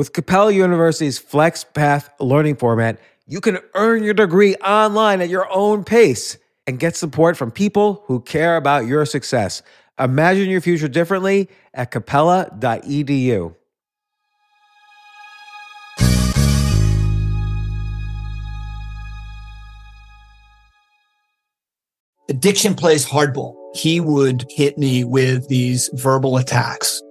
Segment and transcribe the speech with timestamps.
[0.00, 5.84] With Capella University's FlexPath learning format, you can earn your degree online at your own
[5.84, 9.60] pace and get support from people who care about your success.
[9.98, 13.54] Imagine your future differently at capella.edu.
[22.30, 23.54] Addiction plays hardball.
[23.74, 27.02] He would hit me with these verbal attacks.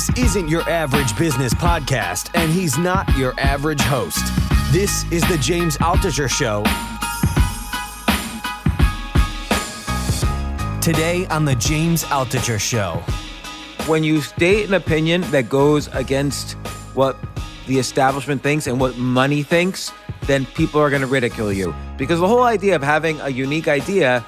[0.00, 4.24] This isn't your average business podcast, and he's not your average host.
[4.72, 6.62] This is the James Altucher Show.
[10.80, 13.02] Today on the James Altucher Show.
[13.86, 16.52] When you state an opinion that goes against
[16.94, 17.18] what
[17.66, 21.74] the establishment thinks and what money thinks, then people are going to ridicule you.
[21.98, 24.24] Because the whole idea of having a unique idea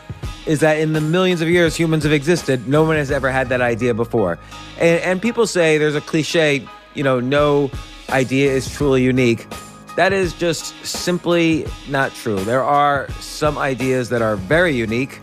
[0.46, 3.48] is that in the millions of years humans have existed, no one has ever had
[3.50, 4.38] that idea before.
[4.78, 7.70] And, and people say there's a cliche, you know, no
[8.10, 9.46] idea is truly unique.
[9.96, 12.38] That is just simply not true.
[12.44, 15.20] There are some ideas that are very unique.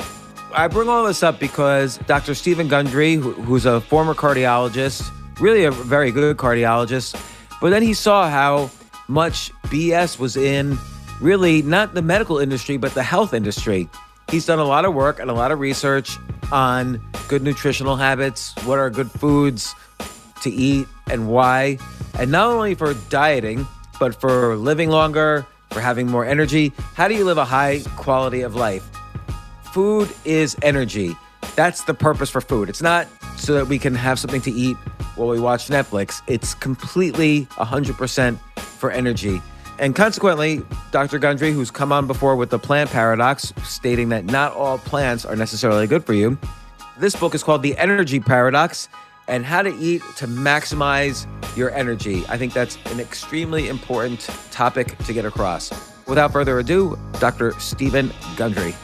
[0.54, 2.34] I bring all this up because Dr.
[2.34, 7.20] Steven Gundry, who's a former cardiologist, really a very good cardiologist,
[7.62, 8.70] but then he saw how
[9.08, 10.78] much BS was in
[11.20, 13.90] really not the medical industry, but the health industry.
[14.30, 16.18] He's done a lot of work and a lot of research
[16.52, 19.74] on good nutritional habits, what are good foods
[20.44, 21.80] to eat and why.
[22.20, 23.68] And not only for dieting,
[24.00, 26.74] but for living longer, for having more energy.
[26.94, 28.88] How do you live a high quality of life?
[29.74, 31.16] Food is energy.
[31.56, 32.70] That's the purpose for food.
[32.70, 34.78] It's not so that we can have something to eat
[35.16, 36.22] while we watch Netflix.
[36.28, 39.42] It's completely 100% for energy.
[39.80, 41.20] And consequently, Dr.
[41.20, 45.38] Gundry, who's come on before with the plant paradox, stating that not all plants are
[45.38, 46.38] necessarily good for you,
[46.98, 48.90] this book is called The Energy Paradox
[49.30, 51.26] and How to Eat to Maximize
[51.56, 52.26] Your Energy.
[52.28, 55.72] I think that's an extremely important topic to get across.
[56.08, 57.58] Without further ado, Dr.
[57.60, 58.76] Steven Gundry.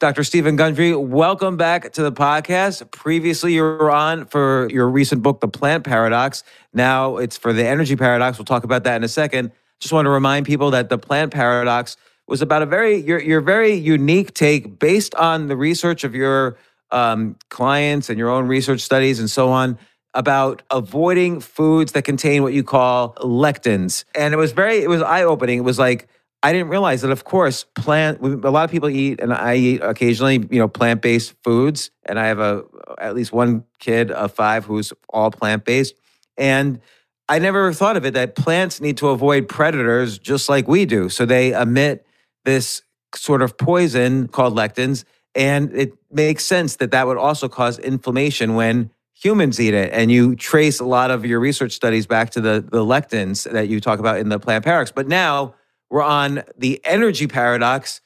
[0.00, 0.22] Dr.
[0.22, 2.88] Steven Gundry, welcome back to the podcast.
[2.92, 6.44] Previously, you were on for your recent book, The Plant Paradox.
[6.72, 8.38] Now it's for the Energy Paradox.
[8.38, 9.50] We'll talk about that in a second.
[9.80, 11.96] Just want to remind people that The Plant Paradox
[12.28, 16.56] was about a very your your very unique take based on the research of your
[16.92, 19.76] um, clients and your own research studies and so on
[20.14, 24.04] about avoiding foods that contain what you call lectins.
[24.14, 25.58] And it was very it was eye opening.
[25.58, 26.08] It was like
[26.42, 28.20] I didn't realize that, of course, plant.
[28.20, 30.46] A lot of people eat, and I eat occasionally.
[30.50, 32.64] You know, plant based foods, and I have a
[32.98, 35.94] at least one kid of five who's all plant based,
[36.36, 36.80] and
[37.28, 41.08] I never thought of it that plants need to avoid predators just like we do.
[41.08, 42.06] So they emit
[42.44, 42.82] this
[43.14, 48.54] sort of poison called lectins, and it makes sense that that would also cause inflammation
[48.54, 49.92] when humans eat it.
[49.92, 53.68] And you trace a lot of your research studies back to the the lectins that
[53.68, 54.92] you talk about in the plant paradox.
[54.92, 55.54] But now
[55.90, 58.00] we're on the energy paradox.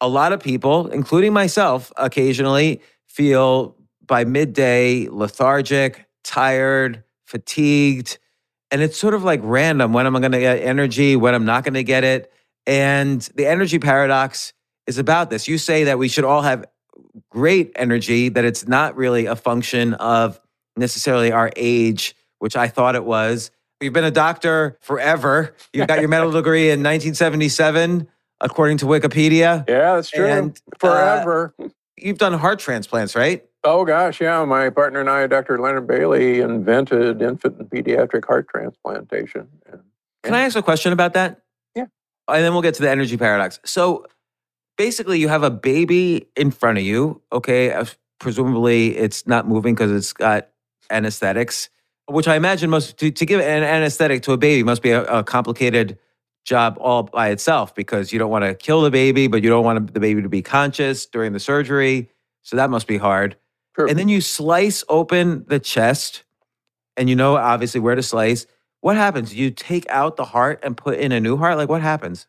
[0.00, 3.76] A lot of people, including myself, occasionally feel
[4.06, 8.18] by midday lethargic, tired, fatigued.
[8.70, 11.44] And it's sort of like random when am I going to get energy, when I'm
[11.44, 12.32] not going to get it.
[12.66, 14.52] And the energy paradox
[14.86, 15.48] is about this.
[15.48, 16.64] You say that we should all have
[17.30, 20.40] great energy, that it's not really a function of
[20.76, 23.50] necessarily our age, which I thought it was.
[23.80, 25.54] You've been a doctor forever.
[25.72, 28.08] You got your medical degree in 1977,
[28.40, 29.68] according to Wikipedia.
[29.68, 30.26] Yeah, that's true.
[30.26, 31.54] And, forever.
[31.62, 33.44] Uh, you've done heart transplants, right?
[33.62, 34.44] Oh, gosh, yeah.
[34.44, 35.58] My partner and I, Dr.
[35.58, 39.48] Leonard Bailey, invented infant and pediatric heart transplantation.
[40.24, 41.42] Can I ask a question about that?
[41.76, 41.86] Yeah.
[42.26, 43.60] And then we'll get to the energy paradox.
[43.64, 44.06] So
[44.76, 47.72] basically, you have a baby in front of you, okay?
[47.72, 47.84] Uh,
[48.18, 50.48] presumably, it's not moving because it's got
[50.90, 51.68] anesthetics
[52.08, 55.04] which I imagine must to, to give an anesthetic to a baby must be a,
[55.04, 55.98] a, complicated
[56.44, 59.64] job all by itself because you don't want to kill the baby, but you don't
[59.64, 62.08] want the baby to be conscious during the surgery.
[62.42, 63.36] So that must be hard.
[63.76, 63.86] Sure.
[63.86, 66.24] And then you slice open the chest,
[66.96, 68.46] and you know obviously where to slice.
[68.80, 69.34] What happens?
[69.34, 71.58] You take out the heart and put in a new heart.
[71.58, 72.26] Like what happens?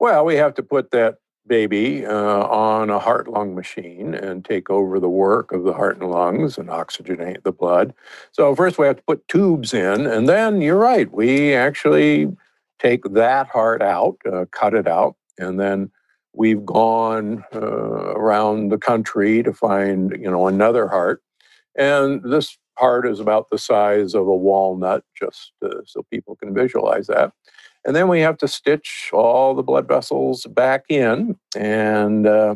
[0.00, 4.70] Well, we have to put that baby uh, on a heart lung machine and take
[4.70, 7.94] over the work of the heart and lungs and oxygenate the blood.
[8.32, 12.34] So, first we have to put tubes in, and then you're right, we actually
[12.78, 15.90] take that heart out, uh, cut it out, and then
[16.34, 21.22] we've gone uh, around the country to find you know another heart
[21.76, 26.54] and this heart is about the size of a walnut just uh, so people can
[26.54, 27.32] visualize that
[27.84, 32.54] and then we have to stitch all the blood vessels back in and uh,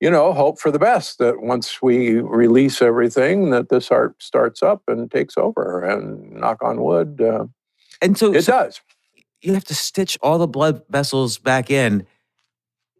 [0.00, 4.62] you know hope for the best that once we release everything that this heart starts
[4.62, 7.46] up and takes over and knock on wood uh,
[8.02, 8.80] And so, it so does
[9.42, 12.06] you have to stitch all the blood vessels back in.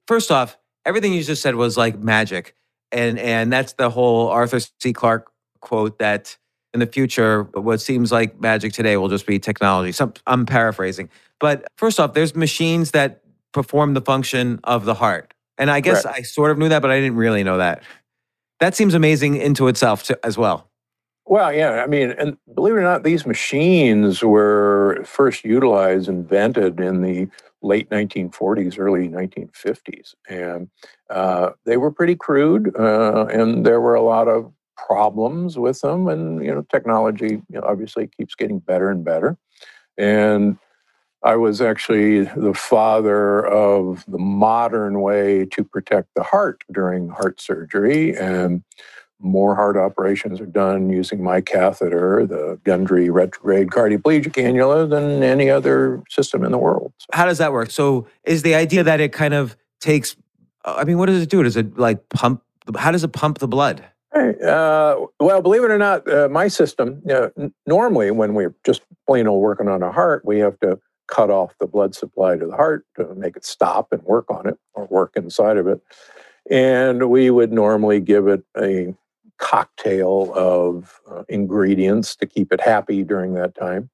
[0.07, 2.55] First off, everything you just said was like magic.
[2.93, 4.93] And and that's the whole Arthur C.
[4.93, 5.31] Clarke
[5.61, 6.37] quote that
[6.77, 9.93] in the future, what seems like magic today will just be technology.
[9.93, 11.09] Some, I'm paraphrasing.
[11.41, 15.33] But first off, there's machines that perform the function of the heart.
[15.57, 17.83] And I guess I sort of knew that, but I didn't really know that.
[18.61, 20.69] That seems amazing into itself to, as well.
[21.25, 26.79] Well, yeah, I mean, and believe it or not, these machines were first utilized, invented
[26.79, 27.29] in the
[27.63, 30.69] late 1940s, early 1950s, and
[31.11, 36.09] uh, they were pretty crude, uh, and there were a lot of problems with them.
[36.09, 39.37] And you know, technology you know, obviously keeps getting better and better.
[39.99, 40.59] And
[41.23, 47.41] I was actually the father of the modern way to protect the heart during heart
[47.41, 48.63] surgery, and
[49.19, 55.49] more heart operations are done using my catheter, the Gundry retrograde cardioplegic cannula, than any
[55.49, 56.93] other system in the world.
[57.13, 57.71] How does that work?
[57.71, 60.17] So is the idea that it kind of takes
[60.67, 61.43] I mean, what does it do?
[61.43, 62.43] Does it like pump
[62.77, 63.85] how does it pump the blood?
[64.17, 68.83] Uh, well, believe it or not, uh, my system, uh, n- normally when we're just
[69.07, 70.79] plain old working on a heart, we have to
[71.09, 74.49] cut off the blood supply to the heart to make it stop and work on
[74.49, 75.81] it or work inside of it.
[76.51, 78.95] And we would normally give it a
[79.39, 83.91] cocktail of uh, ingredients to keep it happy during that time.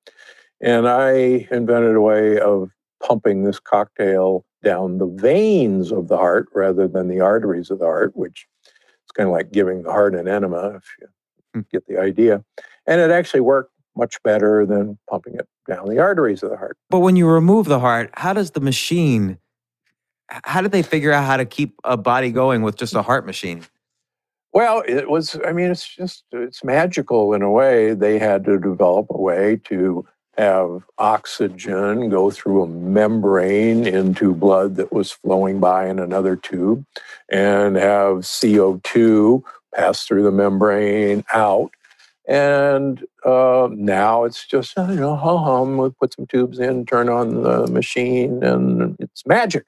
[0.60, 2.70] And I invented a way of
[3.02, 7.86] pumping this cocktail down the veins of the heart rather than the arteries of the
[7.86, 8.46] heart, which
[9.12, 11.08] is kind of like giving the heart an enema, if you
[11.54, 11.60] Hmm.
[11.70, 12.42] get the idea.
[12.86, 16.78] And it actually worked much better than pumping it down the arteries of the heart.
[16.88, 19.38] But when you remove the heart, how does the machine
[20.44, 23.26] how did they figure out how to keep a body going with just a heart
[23.26, 23.66] machine?
[24.54, 27.92] Well, it was, I mean, it's just, it's magical in a way.
[27.92, 30.06] They had to develop a way to
[30.36, 36.84] have oxygen go through a membrane into blood that was flowing by in another tube
[37.28, 39.42] and have CO2
[39.74, 41.70] pass through the membrane out.
[42.26, 47.08] And uh, now it's just, you know, hum hum, we put some tubes in, turn
[47.08, 49.64] on the machine, and it's magic,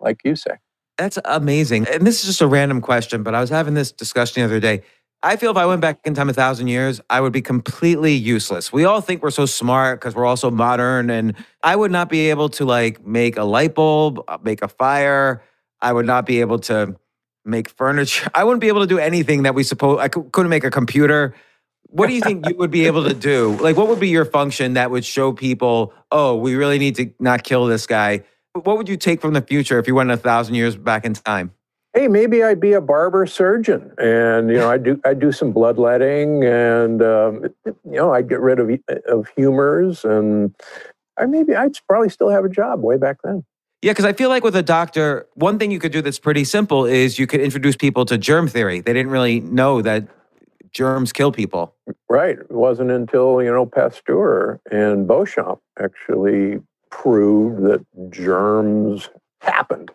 [0.00, 0.52] like you say.
[0.98, 1.86] That's amazing.
[1.88, 4.60] And this is just a random question, but I was having this discussion the other
[4.60, 4.82] day.
[5.24, 8.12] I feel if I went back in time a thousand years, I would be completely
[8.12, 8.72] useless.
[8.72, 12.08] We all think we're so smart because we're all so modern, and I would not
[12.08, 15.42] be able to like make a light bulb, uh, make a fire.
[15.80, 16.96] I would not be able to
[17.44, 18.28] make furniture.
[18.34, 20.00] I wouldn't be able to do anything that we suppose.
[20.00, 21.34] I couldn't make a computer.
[21.88, 23.56] What do you think you would be able to do?
[23.60, 27.12] Like, what would be your function that would show people, oh, we really need to
[27.20, 28.24] not kill this guy?
[28.54, 31.12] What would you take from the future if you went a thousand years back in
[31.12, 31.52] time?
[31.94, 35.52] Hey, maybe I'd be a barber surgeon, and you know, I do I do some
[35.52, 38.70] bloodletting, and um, you know, I'd get rid of
[39.06, 40.54] of humors, and
[41.18, 43.44] I maybe I'd probably still have a job way back then.
[43.82, 46.44] Yeah, because I feel like with a doctor, one thing you could do that's pretty
[46.44, 48.80] simple is you could introduce people to germ theory.
[48.80, 50.06] They didn't really know that
[50.70, 51.74] germs kill people.
[52.08, 52.38] Right.
[52.38, 59.90] It wasn't until you know Pasteur and Béchamp actually proved that germs happened.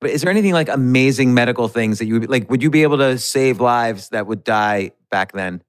[0.00, 2.50] But is there anything like amazing medical things that you would like?
[2.50, 5.62] Would you be able to save lives that would die back then?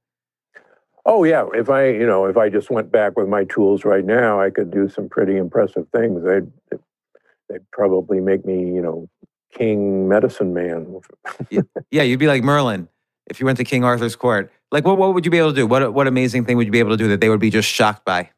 [1.06, 4.06] Oh yeah, if I you know if I just went back with my tools right
[4.06, 6.24] now, I could do some pretty impressive things.
[6.24, 6.80] They'd
[7.50, 9.10] they'd probably make me you know
[9.52, 11.02] king medicine man.
[11.92, 12.88] Yeah, you'd be like Merlin
[13.32, 14.52] if you went to King Arthur's court.
[14.72, 15.68] Like, what, what would you be able to do?
[15.68, 17.68] What, what amazing thing would you be able to do that they would be just
[17.68, 18.30] shocked by?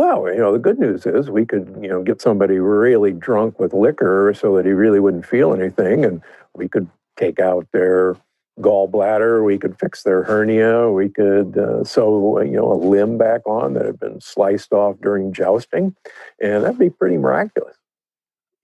[0.00, 3.60] Well, you know the good news is we could you know get somebody really drunk
[3.60, 6.22] with liquor so that he really wouldn't feel anything, and
[6.54, 6.88] we could
[7.18, 8.16] take out their
[8.60, 13.42] gallbladder, we could fix their hernia, we could uh, sew you know a limb back
[13.46, 15.94] on that had been sliced off during jousting,
[16.40, 17.76] and that'd be pretty miraculous.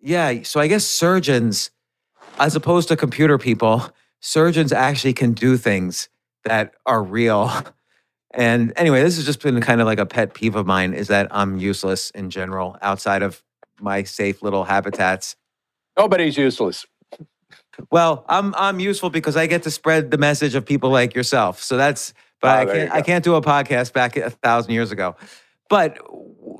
[0.00, 1.71] Yeah, so I guess surgeons,
[2.38, 3.90] as opposed to computer people,
[4.21, 6.09] surgeons actually can do things
[6.45, 7.52] that are real.
[8.37, 11.09] And anyway, this has just been kind of like a pet peeve of mine is
[11.09, 13.43] that I'm useless in general outside of
[13.81, 15.37] my safe little habitats.
[15.97, 16.87] Nobody's useless.
[17.90, 21.62] Well, I'm I'm useful because I get to spread the message of people like yourself.
[21.62, 24.93] So that's but Oh, I can't I can't do a podcast back a thousand years
[24.93, 25.16] ago.
[25.69, 25.99] But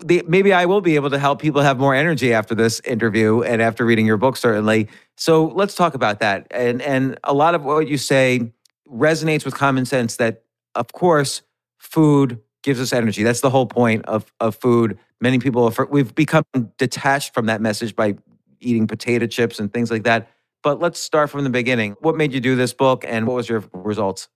[0.05, 3.43] the, maybe I will be able to help people have more energy after this interview
[3.43, 4.89] and after reading your book, certainly.
[5.17, 6.47] So let's talk about that.
[6.51, 8.53] And and a lot of what you say
[8.91, 10.17] resonates with common sense.
[10.17, 10.43] That
[10.75, 11.43] of course,
[11.79, 13.23] food gives us energy.
[13.23, 14.99] That's the whole point of of food.
[15.21, 16.45] Many people have, we've become
[16.79, 18.17] detached from that message by
[18.61, 20.29] eating potato chips and things like that.
[20.63, 21.97] But let's start from the beginning.
[22.01, 24.29] What made you do this book, and what was your results?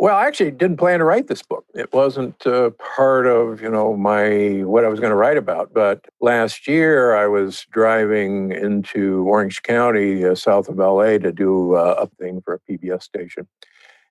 [0.00, 1.64] Well, I actually didn't plan to write this book.
[1.74, 5.74] It wasn't uh, part of you know my what I was going to write about.
[5.74, 11.74] But last year, I was driving into Orange County, uh, south of LA, to do
[11.74, 13.48] uh, a thing for a PBS station,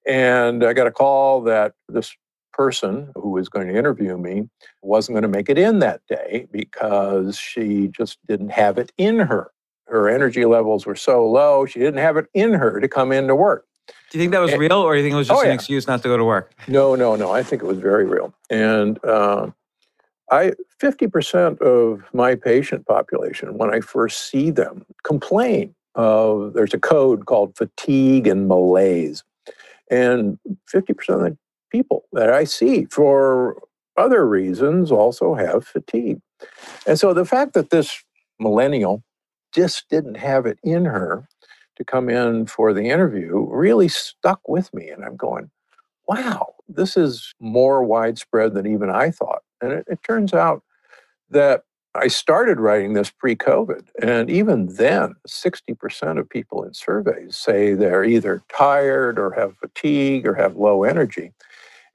[0.06, 2.15] and I got a call that this
[2.57, 4.49] person who was going to interview me
[4.81, 9.19] wasn't going to make it in that day because she just didn't have it in
[9.19, 9.51] her.
[9.85, 13.35] Her energy levels were so low, she didn't have it in her to come into
[13.35, 13.65] work.
[14.09, 15.41] Do you think that was Eh, real, or do you think it was just oh,
[15.41, 15.53] an yeah.
[15.53, 16.51] excuse not to go to work?
[16.67, 17.31] No, no, no.
[17.31, 18.33] I think it was very real.
[18.49, 19.51] And uh,
[20.31, 26.53] I, fifty percent of my patient population, when I first see them, complain of.
[26.53, 29.23] There's a code called fatigue and malaise,
[29.89, 30.37] and
[30.67, 31.37] fifty percent of the
[31.71, 33.62] people that I see for
[33.97, 36.21] other reasons also have fatigue.
[36.86, 38.03] And so the fact that this
[38.39, 39.03] millennial
[39.53, 41.27] just didn't have it in her
[41.77, 45.50] to come in for the interview really stuck with me, and I'm going
[46.07, 49.43] wow, this is more widespread than even I thought.
[49.62, 50.63] And it, it turns out
[51.29, 51.63] that
[51.95, 53.88] I started writing this pre COVID.
[54.01, 60.27] And even then, 60% of people in surveys say they're either tired or have fatigue
[60.27, 61.33] or have low energy.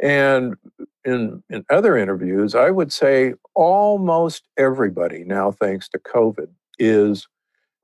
[0.01, 0.57] And
[1.05, 7.29] in, in other interviews, I would say almost everybody now, thanks to COVID, is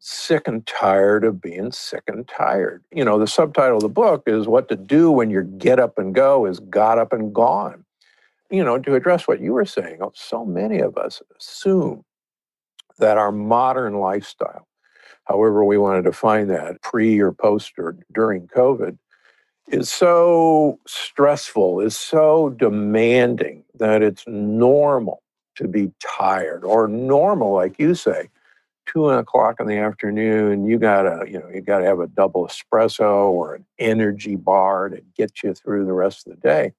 [0.01, 2.85] sick and tired of being sick and tired.
[2.93, 5.99] You know, the subtitle of the book is What to Do When Your Get Up
[5.99, 7.85] and Go is Got Up and Gone.
[8.51, 12.05] You know, to address what you were saying, oh, so many of us assume
[12.99, 14.67] that our modern lifestyle,
[15.25, 18.97] however we want to define that, pre or post or during COVID,
[19.71, 25.23] is so stressful, is so demanding that it's normal
[25.57, 28.29] to be tired or normal, like you say,
[28.87, 33.29] two o'clock in the afternoon, you gotta, you know, you gotta have a double espresso
[33.29, 36.73] or an energy bar to get you through the rest of the day.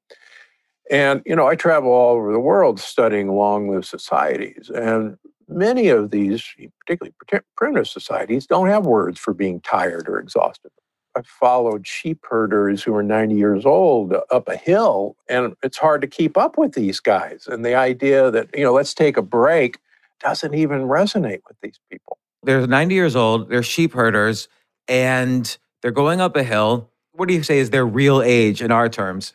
[0.90, 5.18] And you know, I travel all over the world studying long-lived societies, and
[5.48, 6.44] many of these,
[6.80, 7.14] particularly
[7.56, 10.72] primitive societies, don't have words for being tired or exhausted.
[11.20, 16.00] I followed sheep herders who are 90 years old up a hill, and it's hard
[16.02, 17.46] to keep up with these guys.
[17.46, 19.80] And the idea that, you know, let's take a break
[20.22, 22.18] doesn't even resonate with these people.
[22.44, 24.48] They're 90 years old, they're sheep herders,
[24.88, 26.90] and they're going up a hill.
[27.12, 29.34] What do you say is their real age in our terms?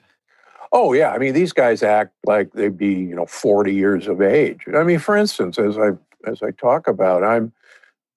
[0.72, 4.20] Oh yeah, I mean these guys act like they'd be you know forty years of
[4.20, 4.64] age.
[4.74, 5.90] I mean, for instance, as I
[6.26, 7.52] as I talk about, I'm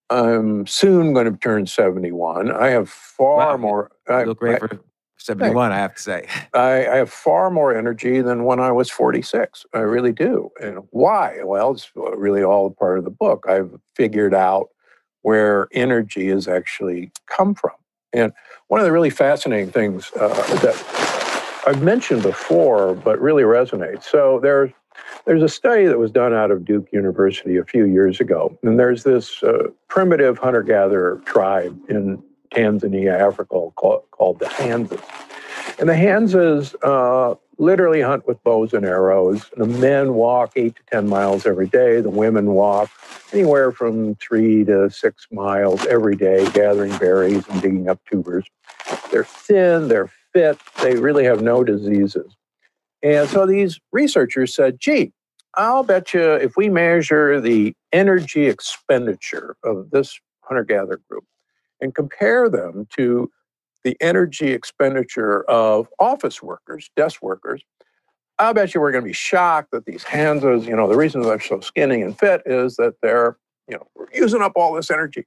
[0.09, 2.51] I'm soon going to turn seventy one.
[2.51, 3.57] I have far Wow.
[3.57, 3.91] more.
[4.07, 4.79] You I, look great I, for
[5.17, 6.27] 71, I have to say.
[6.53, 9.65] I, I have far more energy than when I was forty six.
[9.73, 10.49] I really do.
[10.61, 11.39] And why?
[11.43, 13.45] Well, it's really all part of the book.
[13.49, 14.69] I've figured out
[15.23, 17.71] where energy has actually come from.
[18.13, 18.31] And
[18.67, 20.29] one of the really fascinating things uh,
[20.61, 24.03] that I've mentioned before, but really resonates.
[24.05, 24.71] So there's
[25.27, 28.79] there's a study that was done out of Duke University a few years ago, and
[28.79, 32.23] there's this uh, primitive hunter-gatherer tribe in
[32.55, 35.01] Tanzania, Africa, called, called the Hansas.
[35.79, 39.51] And the Hansas uh, literally hunt with bows and arrows.
[39.57, 41.99] The men walk eight to 10 miles every day.
[41.99, 42.89] The women walk
[43.33, 48.45] anywhere from three to six miles every day, gathering berries and digging up tubers.
[49.11, 52.33] They're thin, they're fit, they really have no diseases.
[53.07, 55.13] And so these researchers said, gee,
[55.55, 61.23] I'll bet you if we measure the energy expenditure of this hunter gatherer group
[61.79, 63.31] and compare them to
[63.85, 67.63] the energy expenditure of office workers, desk workers,
[68.39, 71.21] I'll bet you we're going to be shocked that these Hansas, you know, the reason
[71.21, 73.37] they're so skinny and fit is that they're,
[73.69, 75.25] you know, we're using up all this energy.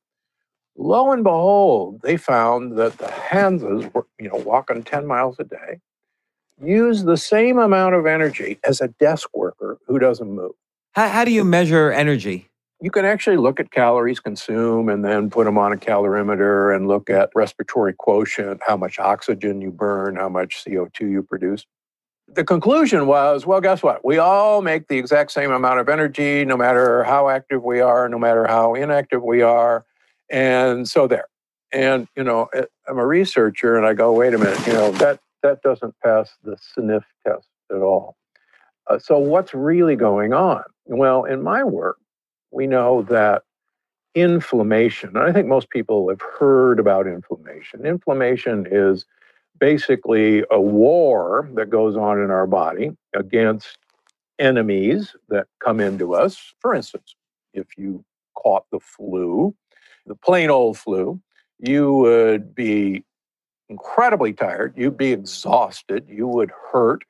[0.76, 5.44] Lo and behold, they found that the Hansas were, you know, walking 10 miles a
[5.44, 5.80] day,
[6.62, 10.52] use the same amount of energy as a desk worker who doesn't move.
[10.93, 12.49] How, how do you measure energy?
[12.83, 16.88] You can actually look at calories consumed and then put them on a calorimeter and
[16.88, 21.67] look at respiratory quotient, how much oxygen you burn, how much CO2 you produce.
[22.26, 24.05] The conclusion was well, guess what?
[24.05, 28.09] We all make the exact same amount of energy, no matter how active we are,
[28.09, 29.85] no matter how inactive we are.
[30.31, 31.26] And so there.
[31.73, 34.90] And, you know, eh, I'm a researcher and I go, wait a minute, you know,
[34.93, 38.16] that, that doesn't pass the sniff test at all.
[38.88, 40.62] Uh, so what's really going on?
[40.87, 41.99] Well, in my work,
[42.50, 43.42] we know that
[44.14, 47.87] inflammation, and I think most people have heard about inflammation.
[47.87, 49.06] Inflammation is
[49.59, 53.78] basically a war that goes on in our body against
[54.38, 56.54] enemies that come into us.
[56.61, 57.14] For instance,
[57.54, 58.04] if you
[58.35, 59.54] caught the flu,
[60.06, 61.20] the plain old flu,
[61.59, 63.04] you would be
[63.70, 67.02] incredibly tired, you'd be exhausted, you would hurt,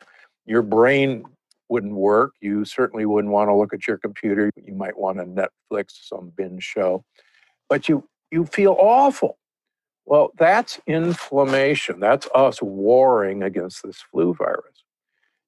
[0.47, 1.25] your brain
[1.71, 2.35] wouldn't work.
[2.41, 4.51] You certainly wouldn't want to look at your computer.
[4.57, 7.05] You might want to Netflix some binge show,
[7.69, 9.39] but you you feel awful.
[10.05, 12.01] Well, that's inflammation.
[12.01, 14.83] That's us warring against this flu virus.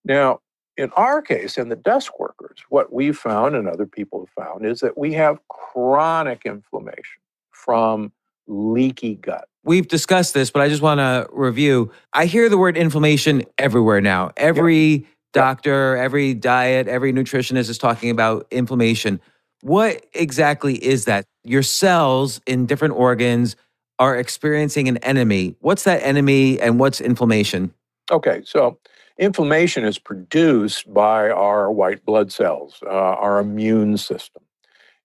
[0.04, 0.40] Now,
[0.76, 4.64] in our case, in the desk workers, what we've found and other people have found
[4.64, 8.12] is that we have chronic inflammation from
[8.46, 9.48] leaky gut.
[9.64, 11.92] We've discussed this, but I just want to review.
[12.12, 14.32] I hear the word inflammation everywhere now.
[14.36, 15.06] Every yep.
[15.32, 19.20] doctor, every diet, every nutritionist is talking about inflammation.
[19.60, 21.24] What exactly is that?
[21.44, 23.54] Your cells in different organs
[24.00, 25.54] are experiencing an enemy.
[25.60, 27.72] What's that enemy and what's inflammation?
[28.10, 28.80] Okay, so
[29.16, 34.42] inflammation is produced by our white blood cells, uh, our immune system.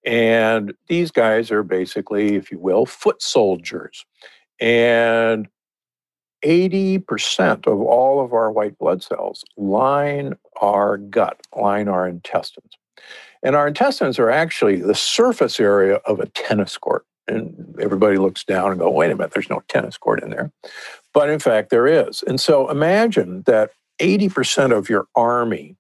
[0.03, 4.05] And these guys are basically, if you will, foot soldiers.
[4.59, 5.47] And
[6.45, 12.77] 80% of all of our white blood cells line our gut, line our intestines.
[13.43, 17.05] And our intestines are actually the surface area of a tennis court.
[17.27, 20.51] And everybody looks down and go, wait a minute, there's no tennis court in there.
[21.13, 22.23] But in fact, there is.
[22.23, 25.75] And so imagine that 80% of your army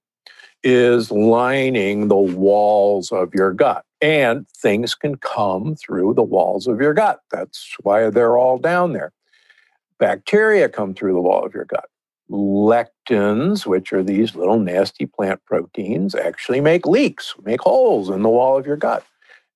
[0.69, 3.85] is lining the walls of your gut.
[4.01, 7.21] And things can come through the walls of your gut.
[7.31, 9.13] That's why they're all down there.
[9.97, 11.85] Bacteria come through the wall of your gut.
[12.29, 18.29] Lectins, which are these little nasty plant proteins, actually make leaks, make holes in the
[18.29, 19.05] wall of your gut.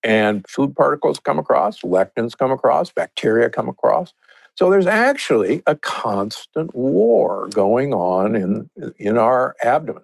[0.06, 4.14] And food particles come across, lectins come across, bacteria come across.
[4.56, 10.04] So there's actually a constant war going on in, in our abdomen.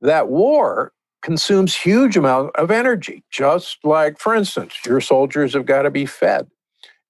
[0.00, 5.82] That war consumes huge amount of energy, just like, for instance, your soldiers have got
[5.82, 6.46] to be fed.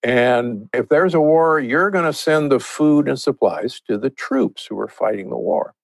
[0.03, 4.11] And if there's a war, you're going to send the food and supplies to the
[4.11, 5.74] troops who are fighting the war.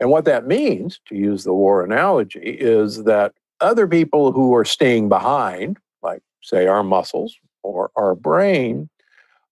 [0.00, 4.64] And what that means, to use the war analogy, is that other people who are
[4.64, 8.88] staying behind, like, say, our muscles or our brain,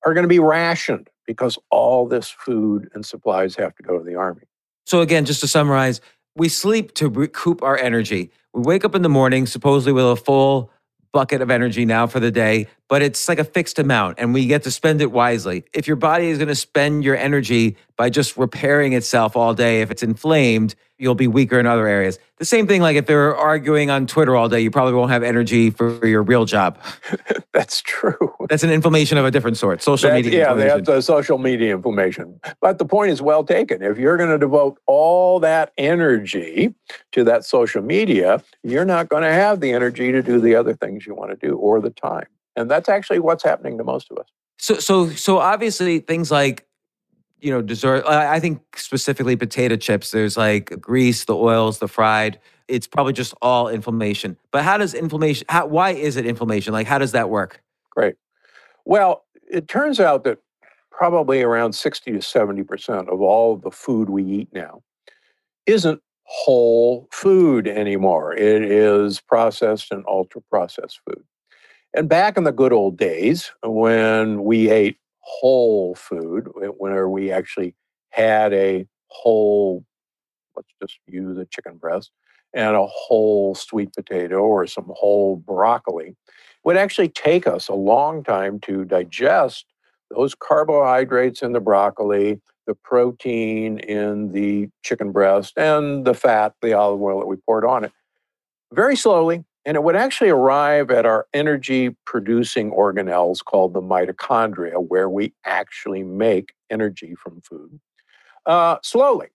[0.06, 4.04] are going to be rationed because all this food and supplies have to go to
[4.04, 4.44] the army.
[4.86, 6.00] So, again, just to summarize,
[6.38, 8.30] we sleep to recoup our energy.
[8.54, 10.70] We wake up in the morning, supposedly with a full
[11.12, 14.46] bucket of energy now for the day, but it's like a fixed amount and we
[14.46, 15.64] get to spend it wisely.
[15.72, 19.82] If your body is going to spend your energy by just repairing itself all day,
[19.82, 22.18] if it's inflamed, you'll be weaker in other areas.
[22.38, 25.22] The same thing, like if they're arguing on Twitter all day, you probably won't have
[25.22, 26.78] energy for your real job.
[27.52, 28.34] that's true.
[28.48, 29.82] That's an inflammation of a different sort.
[29.82, 30.38] Social media.
[30.38, 32.40] Yeah, that's the social media inflammation.
[32.60, 33.82] But the point is well taken.
[33.82, 36.74] If you're going to devote all that energy
[37.12, 40.74] to that social media, you're not going to have the energy to do the other
[40.74, 42.26] things you want to do or the time.
[42.58, 44.26] And that's actually what's happening to most of us.
[44.58, 46.68] So, so, so obviously, things like
[47.40, 48.04] you know, dessert.
[48.06, 50.10] I think specifically potato chips.
[50.10, 52.40] There's like grease, the oils, the fried.
[52.66, 54.36] It's probably just all inflammation.
[54.50, 55.46] But how does inflammation?
[55.48, 56.72] How, why is it inflammation?
[56.72, 57.62] Like, how does that work?
[57.90, 58.16] Great.
[58.84, 60.38] Well, it turns out that
[60.90, 64.82] probably around 60 to 70 percent of all of the food we eat now
[65.66, 68.34] isn't whole food anymore.
[68.34, 71.22] It is processed and ultra processed food.
[71.98, 77.74] And back in the good old days when we ate whole food, where we actually
[78.10, 79.84] had a whole,
[80.54, 82.12] let's just use a chicken breast,
[82.54, 86.14] and a whole sweet potato or some whole broccoli,
[86.62, 89.66] would actually take us a long time to digest
[90.12, 96.74] those carbohydrates in the broccoli, the protein in the chicken breast, and the fat, the
[96.74, 97.90] olive oil that we poured on it.
[98.72, 104.82] Very slowly, and it would actually arrive at our energy producing organelles called the mitochondria,
[104.88, 107.78] where we actually make energy from food
[108.46, 109.26] uh, slowly.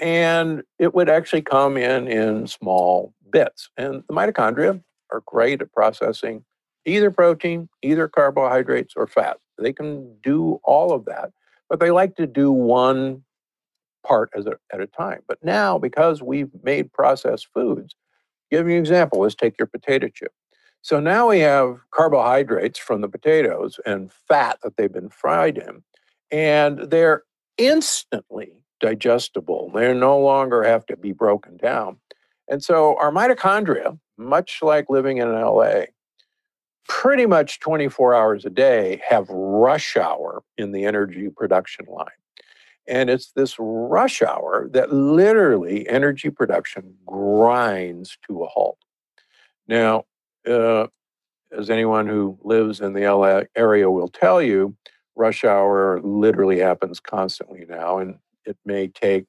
[0.00, 3.68] And it would actually come in in small bits.
[3.76, 6.42] And the mitochondria are great at processing
[6.86, 9.36] either protein, either carbohydrates, or fat.
[9.58, 11.32] They can do all of that,
[11.68, 13.24] but they like to do one
[14.06, 15.20] part a, at a time.
[15.28, 17.94] But now, because we've made processed foods,
[18.52, 19.20] give you an example.
[19.20, 20.32] Let's take your potato chip.
[20.82, 25.82] So now we have carbohydrates from the potatoes and fat that they've been fried in,
[26.30, 27.22] and they're
[27.56, 29.70] instantly digestible.
[29.72, 31.98] They no longer have to be broken down.
[32.48, 35.84] And so our mitochondria, much like living in LA,
[36.88, 42.08] pretty much 24 hours a day have rush hour in the energy production line.
[42.88, 48.78] And it's this rush hour that literally energy production grinds to a halt.
[49.68, 50.04] Now,
[50.48, 50.88] uh,
[51.56, 54.76] as anyone who lives in the LA area will tell you,
[55.14, 59.26] rush hour literally happens constantly now, and it may take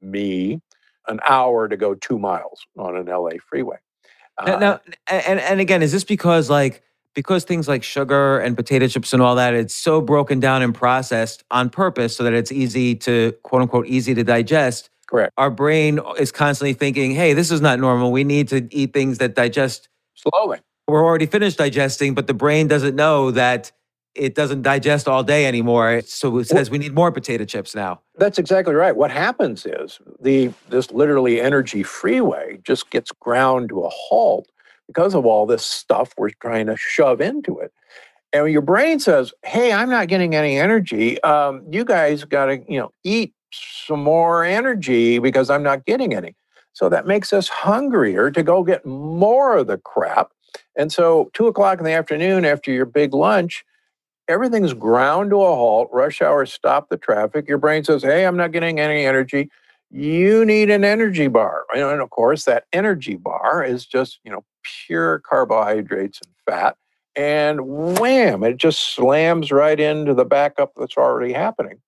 [0.00, 0.60] me
[1.08, 3.76] an hour to go two miles on an LA freeway.
[4.44, 6.82] Now, now, and and again, is this because like
[7.16, 10.72] because things like sugar and potato chips and all that, it's so broken down and
[10.72, 14.90] processed on purpose so that it's easy to quote unquote easy to digest.
[15.08, 15.32] Correct.
[15.36, 18.12] Our brain is constantly thinking, "Hey, this is not normal.
[18.12, 22.68] We need to eat things that digest slowly." We're already finished digesting, but the brain
[22.68, 23.72] doesn't know that
[24.14, 26.02] it doesn't digest all day anymore.
[26.06, 28.00] So it says we need more potato chips now.
[28.16, 28.94] That's exactly right.
[28.94, 34.48] What happens is the this literally energy freeway just gets ground to a halt
[34.88, 37.72] because of all this stuff we're trying to shove into it.
[38.32, 41.20] And your brain says, "Hey, I'm not getting any energy.
[41.22, 46.14] Um, you guys got to, you know, eat some more energy because I'm not getting
[46.14, 46.34] any."
[46.72, 50.32] So that makes us hungrier to go get more of the crap.
[50.76, 53.64] And so, two o'clock in the afternoon after your big lunch,
[54.28, 55.88] everything's ground to a halt.
[55.92, 57.48] Rush hour stop the traffic.
[57.48, 59.50] Your brain says, "Hey, I'm not getting any energy."
[59.90, 64.44] You need an energy bar, and of course, that energy bar is just you know
[64.62, 66.76] pure carbohydrates and fat.
[67.14, 67.60] And
[67.98, 71.80] wham, it just slams right into the backup that's already happening.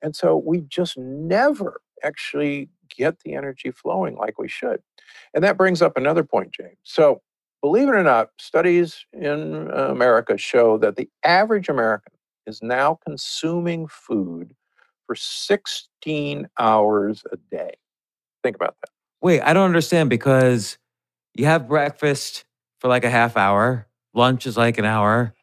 [0.00, 4.80] And so we just never actually get the energy flowing like we should.
[5.34, 6.76] And that brings up another point, James.
[6.84, 7.20] So,
[7.62, 12.12] believe it or not, studies in America show that the average American
[12.46, 14.54] is now consuming food
[15.06, 17.74] for 16 hours a day.
[18.42, 18.90] Think about that.
[19.22, 20.78] Wait, I don't understand because
[21.34, 22.44] you have breakfast
[22.80, 25.34] for like a half hour, lunch is like an hour,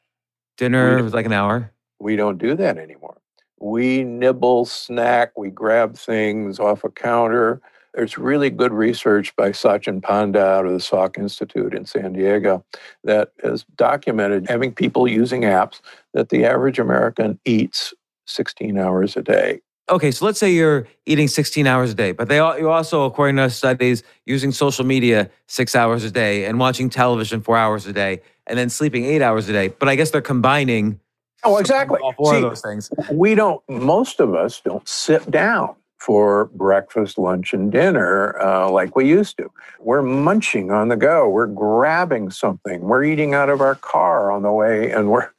[0.57, 1.71] dinner is like an hour.
[1.99, 3.17] We don't do that anymore.
[3.59, 7.61] We nibble, snack, we grab things off a counter.
[7.93, 12.65] There's really good research by Sachin Panda out of the Salk Institute in San Diego
[13.03, 15.79] that has documented having people using apps
[16.13, 17.93] that the average American eats
[18.25, 22.27] 16 hours a day okay, so let's say you're eating 16 hours a day, but
[22.27, 26.89] they you also, according to studies, using social media six hours a day and watching
[26.89, 29.67] television four hours a day, and then sleeping eight hours a day.
[29.69, 30.99] But I guess they're combining.
[31.43, 31.99] Oh, exactly.
[32.01, 32.89] All four See, of those things.
[33.11, 33.61] We don't.
[33.69, 39.37] Most of us don't sit down for breakfast, lunch, and dinner uh, like we used
[39.37, 39.49] to.
[39.79, 41.29] We're munching on the go.
[41.29, 42.81] We're grabbing something.
[42.81, 45.29] We're eating out of our car on the way, and we're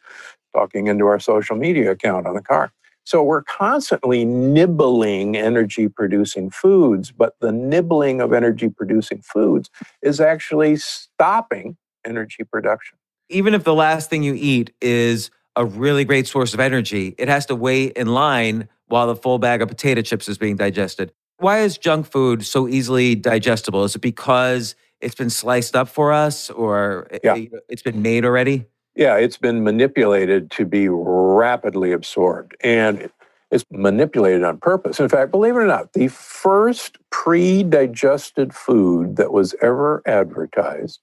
[0.54, 2.72] talking into our social media account on the car.
[3.04, 9.68] So we're constantly nibbling energy producing foods, but the nibbling of energy producing foods
[10.00, 12.96] is actually stopping energy production.
[13.28, 17.28] Even if the last thing you eat is a really great source of energy, it
[17.28, 21.12] has to wait in line while the full bag of potato chips is being digested.
[21.38, 23.84] Why is junk food so easily digestible?
[23.84, 27.58] Is it because it's been sliced up for us or eh, yeah.
[27.68, 28.66] it's been made already?
[28.96, 32.56] Yeah, it's been manipulated to be rapidly absorbed.
[32.62, 33.10] And
[33.50, 34.98] it's manipulated on purpose.
[35.00, 41.00] In fact, believe it or not, the first pre digested food that was ever advertised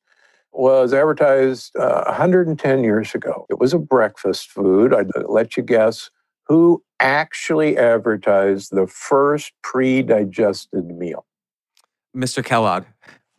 [0.54, 3.45] was advertised uh, 110 years ago.
[3.49, 4.93] It was a breakfast food.
[4.93, 6.10] I'd let you guess
[6.45, 11.25] who actually advertised the first pre digested meal.
[12.15, 12.43] Mr.
[12.43, 12.84] Kellogg.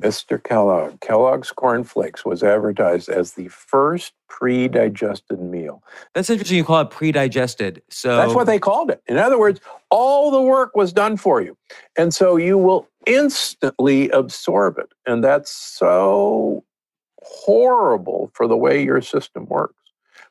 [0.02, 0.42] Mr.
[0.42, 1.00] Kellogg.
[1.00, 5.82] Kellogg's Corn Flakes was advertised as the first pre-digested meal.
[6.14, 6.56] That's interesting.
[6.56, 7.82] You call it pre-digested.
[7.88, 9.00] So that's what they called it.
[9.06, 9.60] In other words,
[9.90, 11.56] all the work was done for you,
[11.96, 16.64] and so you will instantly absorb it, and that's so
[17.22, 19.74] horrible for the way your system works.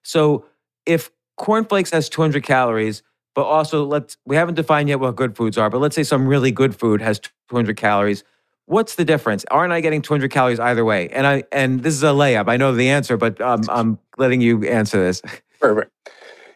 [0.04, 0.46] So
[0.86, 3.04] if cornflakes has 200 calories,
[3.34, 6.28] but also let's we haven't defined yet what good foods are, but let's say some
[6.28, 8.24] really good food has 200 calories
[8.66, 9.46] what's the difference?
[9.52, 11.10] Aren't I getting 200 calories either way?
[11.10, 12.50] And I and this is a layup.
[12.50, 15.22] I know the answer, but um, I'm letting you answer this.
[15.60, 15.92] Perfect.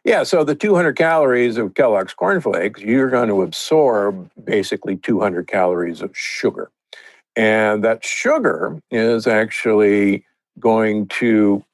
[0.03, 5.47] Yeah, so the 200 calories of Kellogg's Corn Flakes, you're going to absorb basically 200
[5.47, 6.69] calories of sugar.
[7.35, 10.23] And that sugar is actually
[10.59, 11.65] going to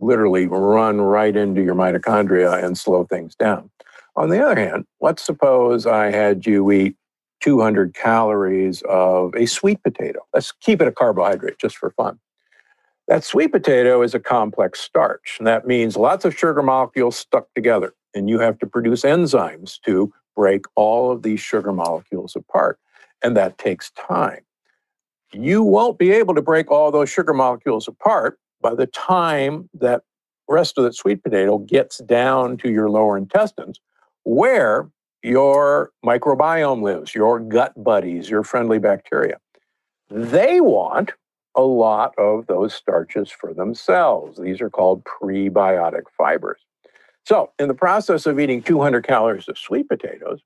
[0.00, 3.70] literally run right into your mitochondria and slow things down.
[4.16, 6.96] On the other hand, let's suppose I had you eat
[7.42, 10.20] 200 calories of a sweet potato.
[10.32, 12.18] Let's keep it a carbohydrate just for fun.
[13.08, 17.52] That sweet potato is a complex starch, and that means lots of sugar molecules stuck
[17.54, 17.94] together.
[18.14, 22.78] And you have to produce enzymes to break all of these sugar molecules apart.
[23.22, 24.40] And that takes time.
[25.32, 30.02] You won't be able to break all those sugar molecules apart by the time that
[30.48, 33.80] rest of the sweet potato gets down to your lower intestines,
[34.24, 34.90] where
[35.22, 39.38] your microbiome lives, your gut buddies, your friendly bacteria.
[40.10, 41.12] They want
[41.54, 44.38] a lot of those starches for themselves.
[44.38, 46.60] These are called prebiotic fibers.
[47.24, 50.40] So, in the process of eating 200 calories of sweet potatoes,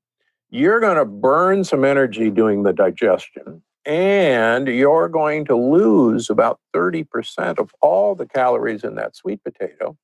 [0.51, 6.61] you're going to burn some energy doing the digestion, and you're going to lose about
[6.75, 9.97] 30% of all the calories in that sweet potato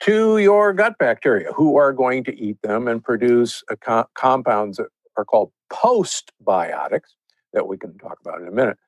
[0.00, 4.88] to your gut bacteria, who are going to eat them and produce co- compounds that
[5.16, 7.14] are called postbiotics
[7.52, 8.78] that we can talk about in a minute.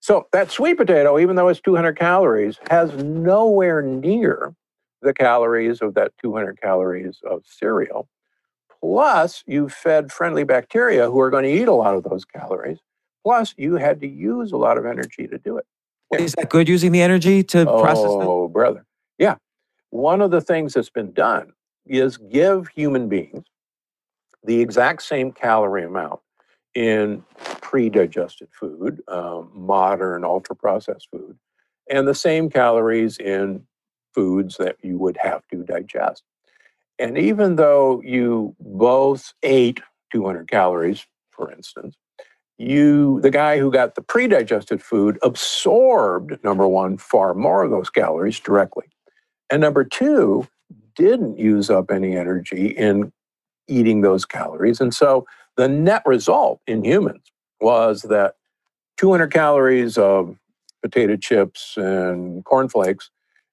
[0.00, 4.54] So that sweet potato, even though it's 200 calories, has nowhere near
[5.02, 8.08] the calories of that 200 calories of cereal.
[8.80, 12.78] Plus, you fed friendly bacteria who are going to eat a lot of those calories.
[13.24, 15.66] Plus, you had to use a lot of energy to do it.
[16.12, 18.24] Is that good using the energy to oh, process it?
[18.24, 18.86] Oh, brother.
[19.18, 19.36] Yeah.
[19.90, 21.52] One of the things that's been done
[21.86, 23.46] is give human beings
[24.44, 26.20] the exact same calorie amount
[26.74, 27.24] in
[27.60, 31.38] pre-digested food, um, modern ultra-processed food,
[31.90, 33.66] and the same calories in
[34.14, 36.22] foods that you would have to digest.
[36.98, 39.80] And even though you both ate
[40.12, 41.96] 200 calories, for instance,
[42.58, 47.88] you the guy who got the pre-digested food absorbed number one far more of those
[47.88, 48.86] calories directly
[49.50, 50.46] and number two
[50.94, 53.12] didn't use up any energy in
[53.68, 58.34] eating those calories and so the net result in humans was that
[58.96, 60.36] 200 calories of
[60.82, 63.10] potato chips and cornflakes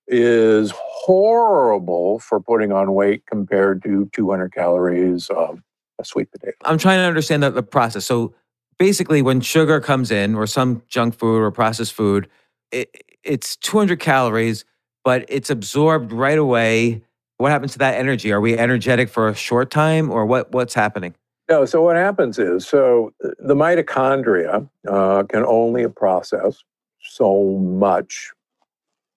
[0.07, 5.61] is horrible for putting on weight compared to 200 calories of
[5.99, 6.55] a sweet potato.
[6.63, 8.05] I'm trying to understand the, the process.
[8.05, 8.33] So
[8.77, 12.27] basically, when sugar comes in, or some junk food or processed food,
[12.71, 12.89] it,
[13.23, 14.65] it's 200 calories,
[15.05, 17.01] but it's absorbed right away.
[17.37, 18.33] What happens to that energy?
[18.33, 20.51] Are we energetic for a short time, or what?
[20.51, 21.15] What's happening?
[21.47, 21.63] No.
[21.63, 26.63] So what happens is, so the mitochondria uh, can only process
[27.01, 28.31] so much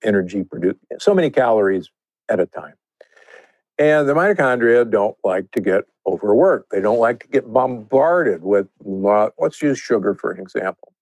[0.04, 1.90] energy produced, so many calories
[2.28, 2.74] at a time.
[3.78, 6.70] And the mitochondria don't like to get overworked.
[6.70, 10.92] They don't like to get bombarded with, let's use sugar for an example.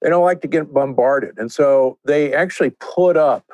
[0.00, 1.38] They don't like to get bombarded.
[1.38, 3.44] And so they actually put up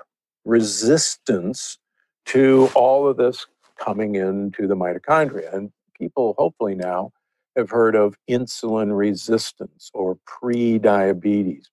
[0.50, 1.78] resistance
[2.26, 3.46] to all of this
[3.78, 5.54] coming into the mitochondria.
[5.54, 7.12] And people hopefully now
[7.56, 11.70] have heard of insulin resistance or pre-diabetes.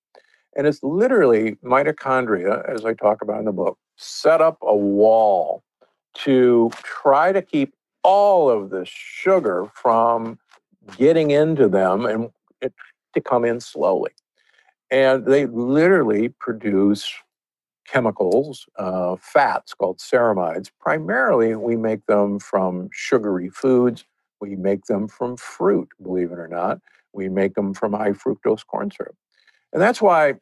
[0.55, 5.63] And it's literally mitochondria, as I talk about in the book, set up a wall
[6.25, 10.39] to try to keep all of the sugar from
[10.97, 12.29] getting into them and
[12.61, 12.73] it,
[13.13, 14.11] to come in slowly.
[14.89, 17.11] And they literally produce
[17.87, 20.69] chemicals, uh, fats called ceramides.
[20.79, 24.05] Primarily, we make them from sugary foods.
[24.39, 26.79] We make them from fruit, believe it or not.
[27.13, 29.15] We make them from high fructose corn syrup.
[29.73, 30.35] And that's why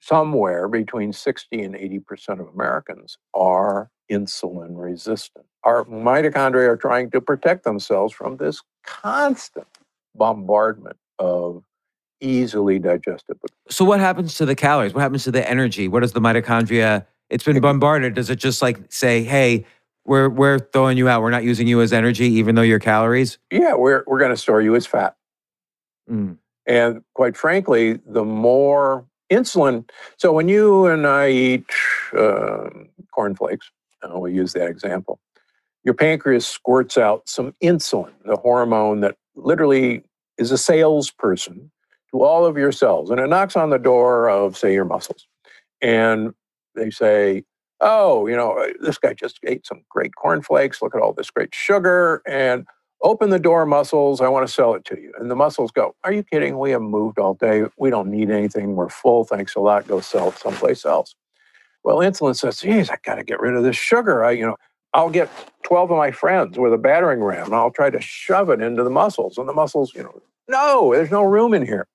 [0.00, 5.46] somewhere between 60 and 80% of Americans are insulin resistant.
[5.64, 9.66] Our mitochondria are trying to protect themselves from this constant
[10.14, 11.64] bombardment of
[12.26, 13.48] easily digestible.
[13.68, 14.94] So what happens to the calories?
[14.94, 15.88] What happens to the energy?
[15.88, 17.06] What does the mitochondria?
[17.30, 18.14] It's been bombarded.
[18.14, 19.66] Does it just like say, "Hey,
[20.04, 21.22] we're we're throwing you out.
[21.22, 23.38] We're not using you as energy, even though you're calories"?
[23.50, 25.16] Yeah, we're we're going to store you as fat.
[26.10, 26.38] Mm.
[26.66, 29.88] And quite frankly, the more insulin.
[30.16, 31.70] So when you and I eat
[32.16, 32.70] uh,
[33.12, 33.70] cornflakes,
[34.02, 35.20] uh, we use that example.
[35.84, 40.02] Your pancreas squirts out some insulin, the hormone that literally
[40.38, 41.70] is a salesperson
[42.16, 45.26] to all of your cells, and it knocks on the door of, say, your muscles,
[45.80, 46.32] and
[46.74, 47.44] they say,
[47.80, 50.82] "Oh, you know, uh, this guy just ate some great cornflakes.
[50.82, 52.66] Look at all this great sugar." And
[53.02, 54.20] open the door muscles.
[54.20, 55.12] I want to sell it to you.
[55.18, 56.58] And the muscles go are you kidding?
[56.58, 57.64] We have moved all day.
[57.78, 58.76] We don't need anything.
[58.76, 59.24] We're full.
[59.24, 59.86] Thanks a lot.
[59.86, 61.14] Go sell it someplace else.
[61.84, 64.24] Well insulin says geez i got to get rid of this sugar.
[64.24, 64.56] I you know
[64.94, 65.30] i'll get
[65.64, 67.46] 12 of my friends with a battering ram.
[67.46, 69.38] And i'll try to shove it into the muscles.
[69.38, 71.86] And the muscles you know no there's no room in here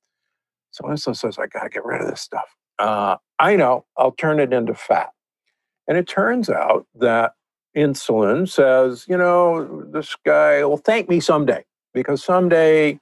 [0.72, 4.12] so insulin says i got to get rid of this stuff uh, i know i'll
[4.12, 5.12] turn it into fat
[5.88, 7.34] and it turns out that
[7.76, 13.00] insulin says, you know, this guy will thank me someday because someday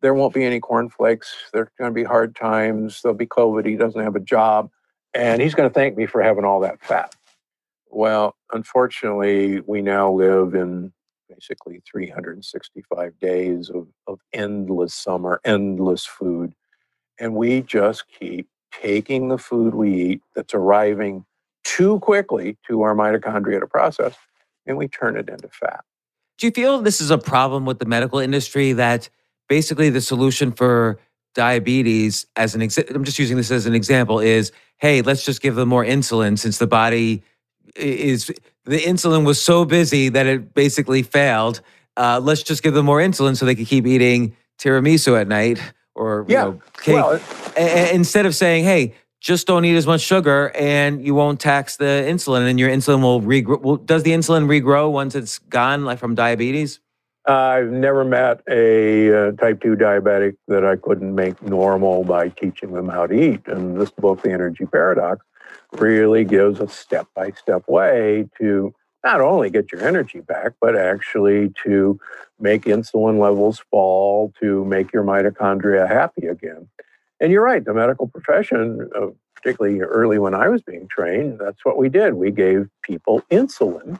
[0.00, 1.34] there won't be any cornflakes.
[1.52, 3.00] There's going to be hard times.
[3.02, 3.66] There'll be COVID.
[3.66, 4.70] He doesn't have a job.
[5.12, 7.14] and he's going to thank me for having all that fat.
[7.88, 10.92] Well, unfortunately, we now live in
[11.28, 16.54] basically 365 days of, of endless summer, endless food.
[17.20, 21.24] And we just keep taking the food we eat that's arriving
[21.62, 24.14] too quickly to our mitochondria to process,
[24.66, 25.84] and we turn it into fat.
[26.38, 29.10] Do you feel this is a problem with the medical industry that
[29.48, 30.98] basically the solution for
[31.34, 35.40] diabetes as an example i'm just using this as an example is hey let's just
[35.40, 37.22] give them more insulin since the body
[37.76, 38.26] is
[38.64, 41.60] the insulin was so busy that it basically failed
[41.96, 45.60] uh, let's just give them more insulin so they can keep eating tiramisu at night
[45.94, 46.46] or yeah.
[46.46, 47.20] you know, cake well,
[47.56, 51.76] a- instead of saying hey just don't eat as much sugar and you won't tax
[51.76, 55.98] the insulin and your insulin will regrow does the insulin regrow once it's gone like
[55.98, 56.80] from diabetes
[57.26, 62.72] I've never met a uh, type 2 diabetic that I couldn't make normal by teaching
[62.72, 63.46] them how to eat.
[63.46, 65.24] And this book, The Energy Paradox,
[65.72, 70.76] really gives a step by step way to not only get your energy back, but
[70.76, 71.98] actually to
[72.38, 76.68] make insulin levels fall, to make your mitochondria happy again.
[77.20, 81.64] And you're right, the medical profession, uh, particularly early when I was being trained, that's
[81.64, 82.14] what we did.
[82.14, 83.98] We gave people insulin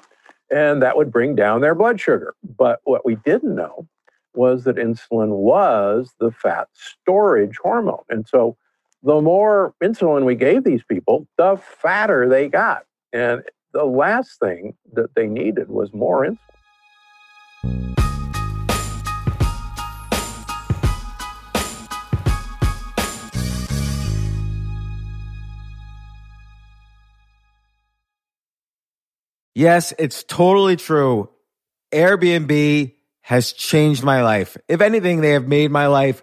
[0.51, 2.35] and that would bring down their blood sugar.
[2.57, 3.87] But what we didn't know
[4.35, 8.05] was that insulin was the fat storage hormone.
[8.09, 8.57] And so
[9.03, 12.85] the more insulin we gave these people, the fatter they got.
[13.13, 16.37] And the last thing that they needed was more insulin.
[29.55, 31.29] Yes, it's totally true.
[31.93, 34.57] Airbnb has changed my life.
[34.69, 36.23] If anything, they have made my life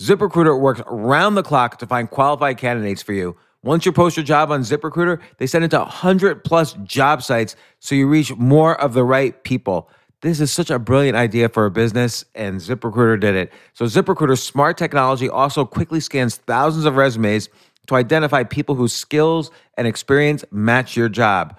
[0.00, 3.36] ZipRecruiter works round the clock to find qualified candidates for you.
[3.64, 7.56] Once you post your job on ZipRecruiter, they send it to 100 plus job sites
[7.80, 9.90] so you reach more of the right people.
[10.20, 13.52] This is such a brilliant idea for a business, and ZipRecruiter did it.
[13.72, 17.48] So, ZipRecruiter's smart technology also quickly scans thousands of resumes
[17.88, 21.58] to identify people whose skills and experience match your job.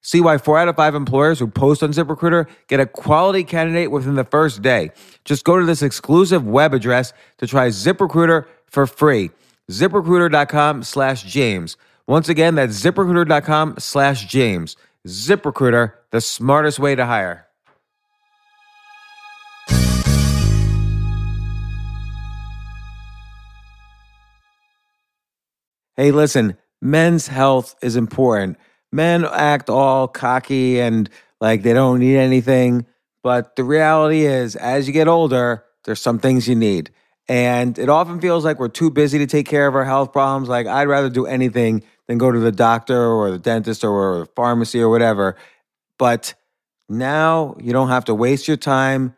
[0.00, 3.90] See why four out of five employers who post on ZipRecruiter get a quality candidate
[3.90, 4.90] within the first day.
[5.24, 9.30] Just go to this exclusive web address to try ZipRecruiter for free.
[9.70, 11.76] ZipRecruiter.com slash James.
[12.06, 14.76] Once again, that's ziprecruiter.com slash James.
[15.06, 17.46] ZipRecruiter, the smartest way to hire.
[25.98, 28.56] Hey, listen, men's health is important.
[28.92, 31.08] Men act all cocky and
[31.40, 32.86] like they don't need anything.
[33.22, 36.90] But the reality is, as you get older, there's some things you need.
[37.28, 40.48] And it often feels like we're too busy to take care of our health problems.
[40.48, 44.26] Like, I'd rather do anything than go to the doctor or the dentist or the
[44.34, 45.36] pharmacy or whatever.
[45.98, 46.34] But
[46.88, 49.14] now you don't have to waste your time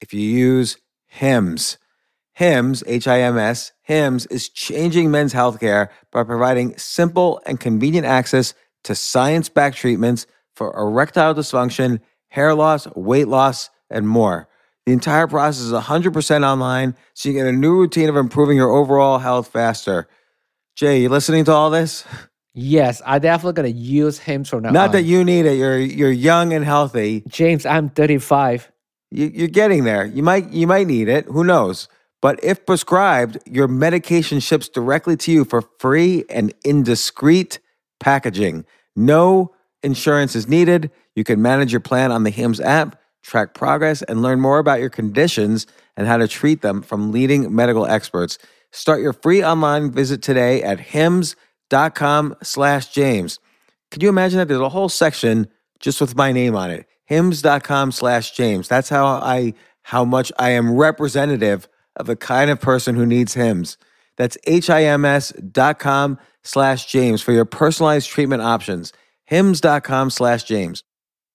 [0.00, 1.78] if you use HIMS.
[2.34, 8.06] HIMS, H I M S, HIMS is changing men's healthcare by providing simple and convenient
[8.06, 8.52] access
[8.84, 14.48] to science backed treatments for erectile dysfunction, hair loss, weight loss, and more.
[14.86, 18.70] The entire process is 100% online, so you get a new routine of improving your
[18.70, 20.06] overall health faster.
[20.76, 22.04] Jay, you listening to all this?
[22.56, 24.92] Yes, I definitely gonna use him from now Not on.
[24.92, 25.58] that you need it.
[25.58, 27.24] You're you're young and healthy.
[27.26, 28.70] James, I'm 35.
[29.10, 30.04] You, you're getting there.
[30.06, 31.24] You might you might need it.
[31.24, 31.88] Who knows?
[32.22, 37.58] But if prescribed, your medication ships directly to you for free and in discreet
[38.00, 38.64] packaging.
[38.96, 40.90] No insurance is needed.
[41.14, 44.80] You can manage your plan on the HIMS app, track progress, and learn more about
[44.80, 45.66] your conditions
[45.96, 48.38] and how to treat them from leading medical experts.
[48.72, 53.38] Start your free online visit today at hims.com slash James.
[53.90, 55.46] Could you imagine that there's a whole section
[55.78, 56.86] just with my name on it?
[57.04, 58.66] Hims.com slash James.
[58.66, 63.34] That's how I how much I am representative of the kind of person who needs
[63.34, 63.76] Hims.
[64.16, 68.92] That's H-I-M-S dot com slash James for your personalized treatment options.
[69.24, 70.82] Hims.com slash James.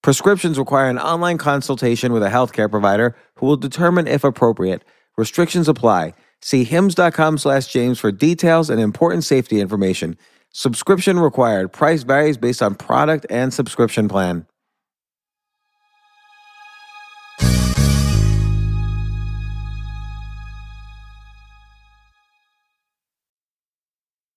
[0.01, 4.83] Prescriptions require an online consultation with a healthcare provider who will determine if appropriate.
[5.17, 6.13] Restrictions apply.
[6.41, 10.17] See hims.com slash James for details and important safety information.
[10.53, 11.73] Subscription required.
[11.73, 14.45] Price varies based on product and subscription plan.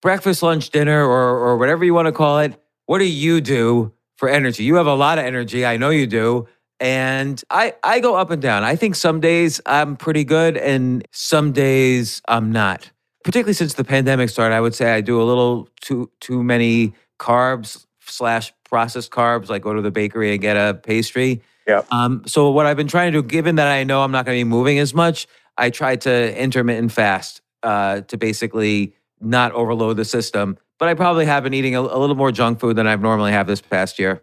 [0.03, 2.61] Breakfast, lunch, dinner, or or whatever you want to call it.
[2.87, 4.65] What do you do for energy?
[4.65, 5.65] You have a lot of energy.
[5.65, 6.47] I know you do.
[6.79, 8.65] And I I go up and down.
[8.65, 12.91] I think some days I'm pretty good and some days I'm not.
[13.25, 16.93] Particularly since the pandemic started, I would say I do a little too too many
[17.21, 21.41] carbs slash processed carbs, like go to the bakery and get a pastry.
[21.69, 21.83] Yeah.
[21.93, 24.37] Um, so what I've been trying to do, given that I know I'm not going
[24.37, 29.97] to be moving as much, I try to intermittent fast uh, to basically not overload
[29.97, 30.59] the system.
[30.79, 33.33] But I probably have been eating a, a little more junk food than I've normally
[33.33, 34.23] have this past year.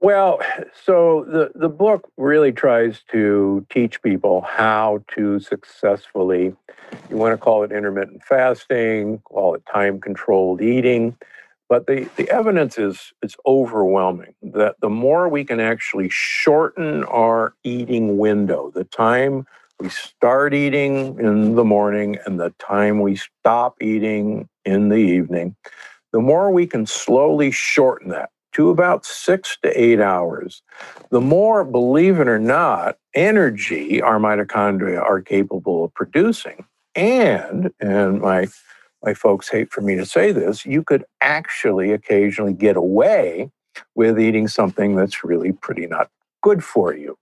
[0.00, 0.40] Well,
[0.84, 6.54] so the, the book really tries to teach people how to successfully,
[7.10, 11.16] you want to call it intermittent fasting, call it time controlled eating.
[11.68, 17.54] But the, the evidence is, is overwhelming that the more we can actually shorten our
[17.64, 19.46] eating window, the time
[19.80, 25.54] we start eating in the morning and the time we stop eating in the evening,
[26.12, 30.62] the more we can slowly shorten that to about six to eight hours,
[31.10, 36.64] the more, believe it or not, energy our mitochondria are capable of producing.
[36.94, 38.46] And, and my
[39.02, 43.50] my folks hate for me to say this, you could actually occasionally get away
[43.94, 46.10] with eating something that's really pretty not
[46.42, 47.16] good for you.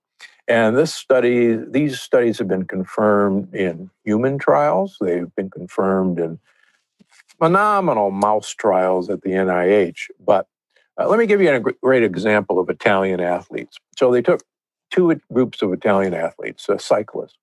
[0.47, 4.97] And this study, these studies have been confirmed in human trials.
[5.01, 6.39] They've been confirmed in
[7.39, 10.11] phenomenal mouse trials at the NIH.
[10.21, 10.47] But
[11.01, 13.79] uh, let me give you a great example of Italian athletes.
[13.97, 14.43] So they took
[14.91, 17.39] two groups of Italian athletes, uh, cyclists.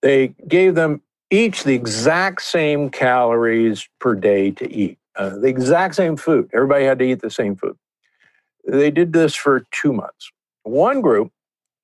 [0.00, 5.96] They gave them each the exact same calories per day to eat, uh, the exact
[5.96, 6.48] same food.
[6.54, 7.76] Everybody had to eat the same food.
[8.64, 10.30] They did this for two months.
[10.62, 11.32] One group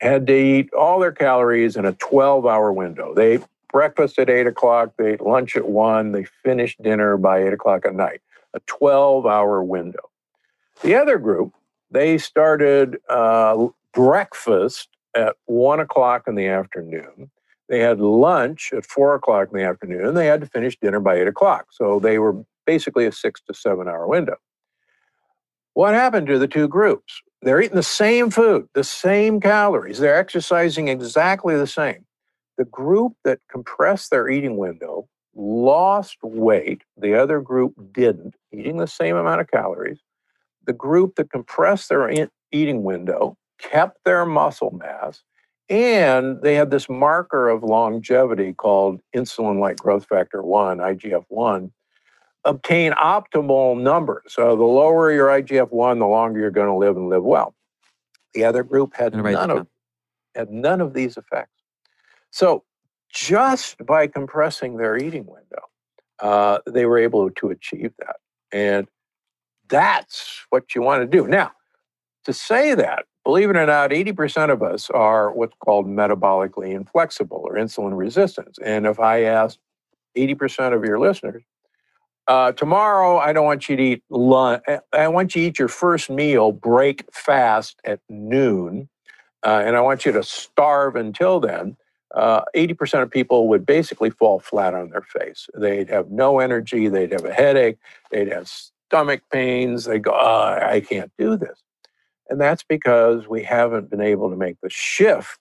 [0.03, 3.15] had to eat all their calories in a 12 hour window.
[3.15, 7.45] They ate breakfast at eight o'clock, they ate lunch at one, they finished dinner by
[7.45, 8.21] eight o'clock at night,
[8.53, 10.11] a 12 hour window.
[10.83, 11.55] The other group,
[11.91, 17.31] they started uh, breakfast at one o'clock in the afternoon.
[17.69, 21.01] They had lunch at four o'clock in the afternoon, and they had to finish dinner
[21.01, 21.69] by eight o'clock.
[21.71, 24.37] So they were basically a six to seven hour window.
[25.75, 27.23] What happened to the two groups?
[27.43, 32.07] They're eating the same food, the same calories, they're exercising exactly the same.
[32.57, 38.87] The group that compressed their eating window lost weight, the other group didn't, eating the
[38.87, 39.99] same amount of calories.
[40.67, 45.23] The group that compressed their in- eating window kept their muscle mass,
[45.69, 51.73] and they had this marker of longevity called insulin like growth factor 1, IGF 1,
[52.45, 54.25] obtain optimal numbers.
[54.29, 57.55] So the lower your IGF 1, the longer you're going to live and live well.
[58.35, 59.67] The other group had none of,
[60.35, 61.63] had none of these effects.
[62.31, 62.65] So
[63.13, 65.63] just by compressing their eating window,
[66.21, 68.17] uh, they were able to achieve that.
[68.53, 68.89] And
[69.69, 71.29] that's what you want to do.
[71.29, 71.53] Now,
[72.25, 77.43] to say that, believe it or not, 80% of us are what's called metabolically inflexible
[77.45, 78.59] or insulin resistant.
[78.65, 79.59] And if I ask
[80.17, 81.43] 80% of your listeners,
[82.29, 84.63] uh, tomorrow I don't want you to eat lunch.
[84.93, 88.89] I want you to eat your first meal, break fast at noon,
[89.45, 91.77] uh, and I want you to starve until then.
[92.15, 95.47] Uh, 80% of people would basically fall flat on their face.
[95.55, 97.79] They'd have no energy, they'd have a headache,
[98.11, 98.49] they'd have
[98.93, 99.87] stomach pains.
[99.87, 101.63] They go, oh, I can't do this.
[102.29, 105.39] And that's because we haven't been able to make the shift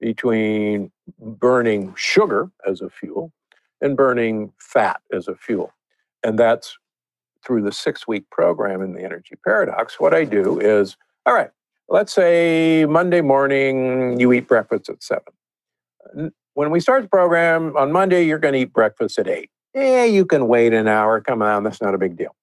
[0.00, 3.32] between burning sugar as a fuel
[3.80, 5.72] and burning fat as a fuel.
[6.24, 6.76] And that's
[7.46, 10.00] through the six week program in the energy paradox.
[10.00, 10.96] What I do is,
[11.26, 11.50] all right,
[11.88, 16.32] let's say Monday morning you eat breakfast at seven.
[16.54, 19.50] When we start the program on Monday, you're going to eat breakfast at eight.
[19.74, 22.34] Yeah, you can wait an hour, come on, that's not a big deal.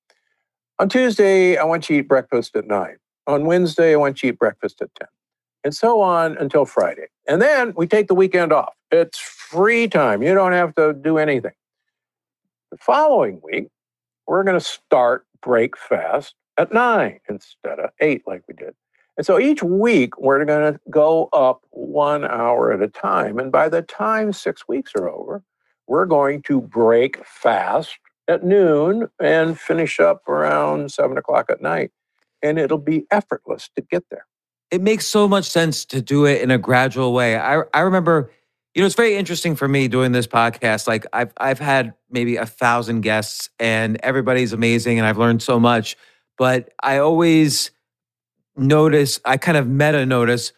[0.79, 2.97] On Tuesday, I want you to eat breakfast at nine.
[3.27, 5.07] On Wednesday, I want you to eat breakfast at 10.
[5.63, 7.07] And so on until Friday.
[7.27, 8.73] And then we take the weekend off.
[8.89, 10.23] It's free time.
[10.23, 11.51] You don't have to do anything.
[12.71, 13.67] The following week,
[14.27, 18.73] we're going to start break fast at nine instead of eight, like we did.
[19.17, 23.39] And so each week, we're going to go up one hour at a time.
[23.39, 25.43] And by the time six weeks are over,
[25.87, 27.99] we're going to break fast
[28.29, 31.91] at noon and finish up around seven o'clock at night.
[32.41, 34.25] And it'll be effortless to get there.
[34.71, 37.37] It makes so much sense to do it in a gradual way.
[37.37, 38.31] I, I remember,
[38.73, 40.87] you know, it's very interesting for me doing this podcast.
[40.87, 45.59] Like I've I've had maybe a thousand guests and everybody's amazing and I've learned so
[45.59, 45.97] much.
[46.37, 47.71] But I always
[48.55, 50.53] notice, I kind of meta notice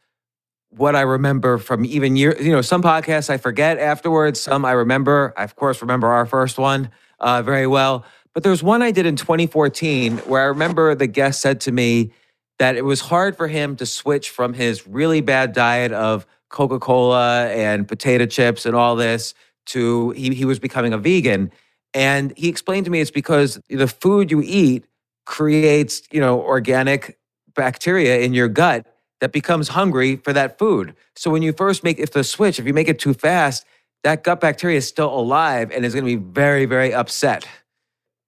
[0.70, 4.72] what I remember from even year, you know, some podcasts I forget afterwards, some I
[4.72, 5.34] remember.
[5.38, 6.90] I of course remember our first one
[7.20, 8.06] uh, very well.
[8.34, 12.12] But there's one I did in 2014 where I remember the guest said to me
[12.60, 16.80] that it was hard for him to switch from his really bad diet of Coca
[16.80, 19.34] Cola and potato chips and all this
[19.66, 21.52] to he, he was becoming a vegan.
[21.96, 24.86] And he explained to me it's because the food you eat
[25.26, 27.18] creates, you know, organic
[27.56, 28.86] bacteria in your gut
[29.20, 30.96] that becomes hungry for that food.
[31.16, 33.66] So when you first make if the switch, if you make it too fast,
[34.04, 37.48] that gut bacteria is still alive and is going to be very, very upset.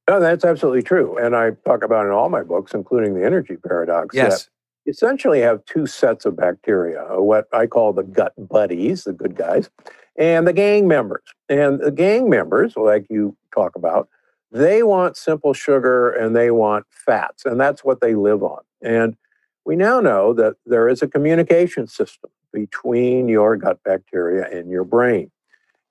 [0.09, 1.17] No, that's absolutely true.
[1.17, 4.49] And I talk about it in all my books, including the energy paradox, Yes.
[4.86, 9.36] Essentially have two sets of bacteria, uh, what I call the gut buddies, the good
[9.36, 9.69] guys,
[10.17, 11.23] and the gang members.
[11.49, 14.09] And the gang members, like you talk about,
[14.51, 18.61] they want simple sugar and they want fats, and that's what they live on.
[18.81, 19.17] And
[19.65, 24.83] we now know that there is a communication system between your gut bacteria and your
[24.83, 25.31] brain.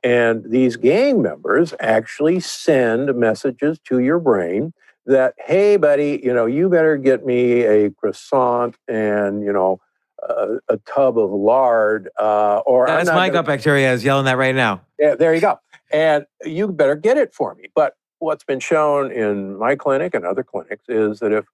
[0.03, 4.72] And these gang members actually send messages to your brain
[5.07, 9.80] that, hey, buddy, you know, you better get me a croissant and, you know,
[10.22, 12.09] a, a tub of lard.
[12.18, 14.82] Uh, or That's my gut bacteria is yelling that right now.
[14.98, 15.59] yeah, there you go.
[15.92, 17.64] And you better get it for me.
[17.74, 21.44] But what's been shown in my clinic and other clinics is that if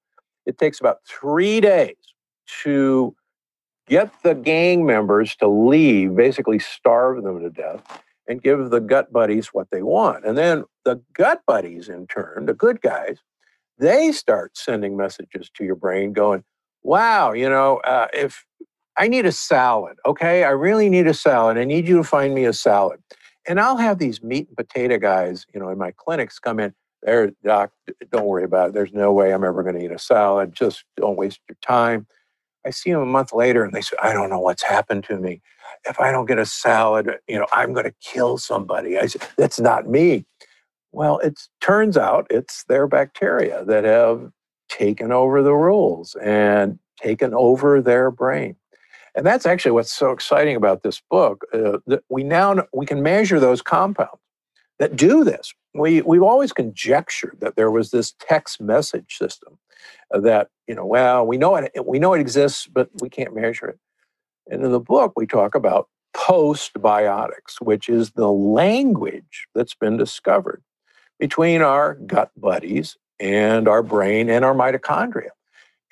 [0.46, 1.96] it takes about three days
[2.62, 3.14] to
[3.88, 9.12] get the gang members to leave, basically starve them to death, and give the gut
[9.12, 10.24] buddies what they want.
[10.24, 13.18] And then the gut buddies, in turn, the good guys,
[13.80, 16.44] they start sending messages to your brain going,
[16.82, 18.44] wow, you know, uh, if
[18.96, 21.56] I need a salad, okay, I really need a salad.
[21.56, 23.00] I need you to find me a salad.
[23.48, 26.74] And I'll have these meat and potato guys, you know, in my clinics come in.
[27.02, 27.72] There, doc,
[28.12, 28.74] don't worry about it.
[28.74, 30.52] There's no way I'm ever going to eat a salad.
[30.52, 32.06] Just don't waste your time.
[32.66, 35.16] I see them a month later and they say, I don't know what's happened to
[35.16, 35.40] me.
[35.88, 38.98] If I don't get a salad, you know, I'm going to kill somebody.
[38.98, 40.26] I said, that's not me.
[40.92, 44.30] Well, it turns out it's their bacteria that have
[44.68, 48.56] taken over the rules and taken over their brain.
[49.14, 51.44] And that's actually what's so exciting about this book.
[51.52, 54.20] Uh, that we now we can measure those compounds
[54.78, 55.52] that do this.
[55.74, 59.58] We we've always conjectured that there was this text message system
[60.12, 60.86] uh, that you know.
[60.86, 61.72] Well, we know it.
[61.84, 63.78] We know it exists, but we can't measure it.
[64.48, 70.62] And in the book, we talk about postbiotics, which is the language that's been discovered
[71.20, 75.28] between our gut buddies and our brain and our mitochondria.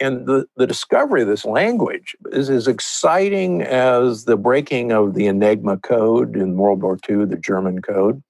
[0.01, 5.26] And the, the discovery of this language is as exciting as the breaking of the
[5.26, 8.22] Enigma code in World War II, the German code.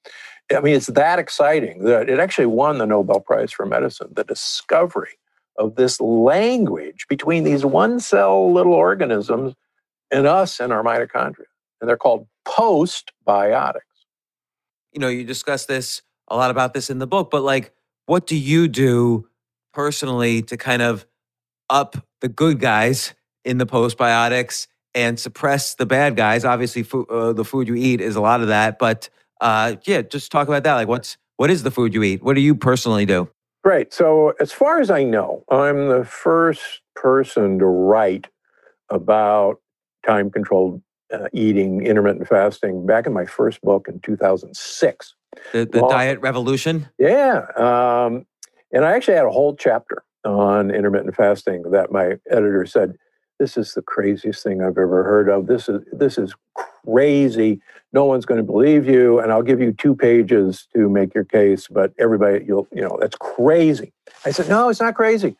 [0.54, 4.24] I mean, it's that exciting that it actually won the Nobel Prize for Medicine, the
[4.24, 5.18] discovery
[5.58, 9.54] of this language between these one cell little organisms
[10.10, 11.44] and us and our mitochondria.
[11.80, 13.80] And they're called postbiotics.
[14.92, 17.72] You know, you discuss this a lot about this in the book, but like,
[18.06, 19.28] what do you do
[19.72, 21.06] personally to kind of
[21.70, 23.14] up the good guys
[23.44, 26.44] in the postbiotics and suppress the bad guys?
[26.44, 29.08] Obviously, uh, the food you eat is a lot of that, but
[29.40, 30.74] uh, yeah, just talk about that.
[30.74, 32.22] Like, what's what is the food you eat?
[32.22, 33.28] What do you personally do?
[33.62, 33.92] Great.
[33.92, 38.26] So, as far as I know, I'm the first person to write
[38.90, 39.60] about
[40.06, 45.14] time controlled uh, eating, intermittent fasting, back in my first book in 2006.
[45.52, 46.88] The, the well, diet revolution?
[46.98, 47.46] Yeah.
[47.56, 48.26] Um,
[48.72, 52.94] and I actually had a whole chapter on intermittent fasting that my editor said,
[53.38, 55.46] this is the craziest thing I've ever heard of.
[55.46, 57.60] This is this is crazy.
[57.92, 61.24] No one's going to believe you, and I'll give you two pages to make your
[61.24, 61.68] case.
[61.68, 63.92] But everybody, you'll you know that's crazy.
[64.24, 65.36] I said, no, it's not crazy.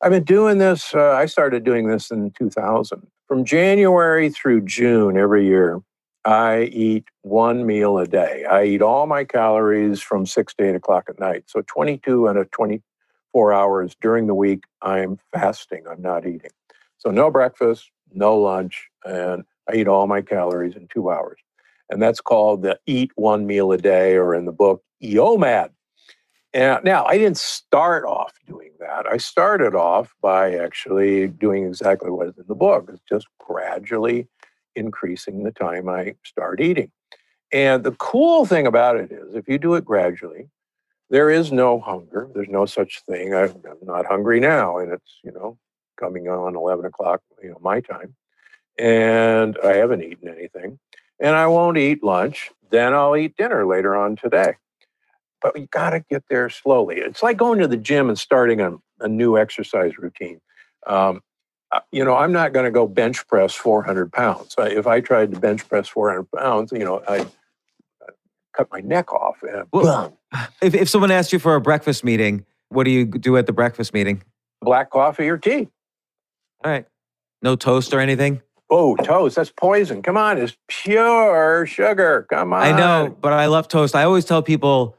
[0.00, 0.94] I've been doing this.
[0.94, 3.06] Uh, I started doing this in 2000.
[3.28, 5.80] From January through June every year,
[6.24, 8.44] I eat one meal a day.
[8.44, 11.44] I eat all my calories from six to eight o'clock at night.
[11.46, 15.84] So 22 and a 24 hours during the week, I'm fasting.
[15.90, 16.50] I'm not eating.
[16.98, 21.40] So no breakfast, no lunch, and I eat all my calories in two hours.
[21.90, 25.70] And that's called the eat one meal a day, or in the book, EOMAD.
[26.54, 29.06] And now I didn't start off doing that.
[29.10, 32.88] I started off by actually doing exactly what is in the book.
[32.92, 34.28] It's just gradually
[34.76, 36.90] increasing the time I start eating.
[37.52, 40.48] And the cool thing about it is, if you do it gradually,
[41.10, 42.28] there is no hunger.
[42.34, 43.34] There's no such thing.
[43.34, 45.58] I'm not hungry now, and it's you know
[46.02, 48.14] coming on 11 o'clock, you know, my time.
[48.78, 50.78] And I haven't eaten anything.
[51.20, 52.50] And I won't eat lunch.
[52.70, 54.54] Then I'll eat dinner later on today.
[55.40, 56.96] But you got to get there slowly.
[56.96, 60.40] It's like going to the gym and starting a, a new exercise routine.
[60.86, 61.20] Um,
[61.90, 64.54] you know, I'm not going to go bench press 400 pounds.
[64.58, 67.26] If I tried to bench press 400 pounds, you know, I
[68.52, 69.42] cut my neck off.
[69.72, 70.18] Well,
[70.60, 73.52] if, if someone asked you for a breakfast meeting, what do you do at the
[73.52, 74.22] breakfast meeting?
[74.60, 75.68] Black coffee or tea.
[76.64, 76.86] All right.
[77.42, 78.40] No toast or anything?
[78.70, 79.36] Oh, toast.
[79.36, 80.02] That's poison.
[80.02, 80.38] Come on.
[80.38, 82.26] It's pure sugar.
[82.30, 82.62] Come on.
[82.62, 83.94] I know, but I love toast.
[83.94, 84.96] I always tell people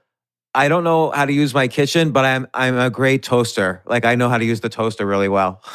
[0.53, 3.81] I don't know how to use my kitchen, but I'm I'm a great toaster.
[3.85, 5.63] Like I know how to use the toaster really well.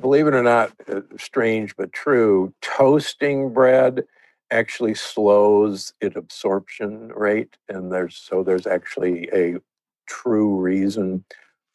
[0.00, 4.04] Believe it or not, uh, strange but true, toasting bread
[4.50, 9.56] actually slows its absorption rate and there's so there's actually a
[10.06, 11.24] true reason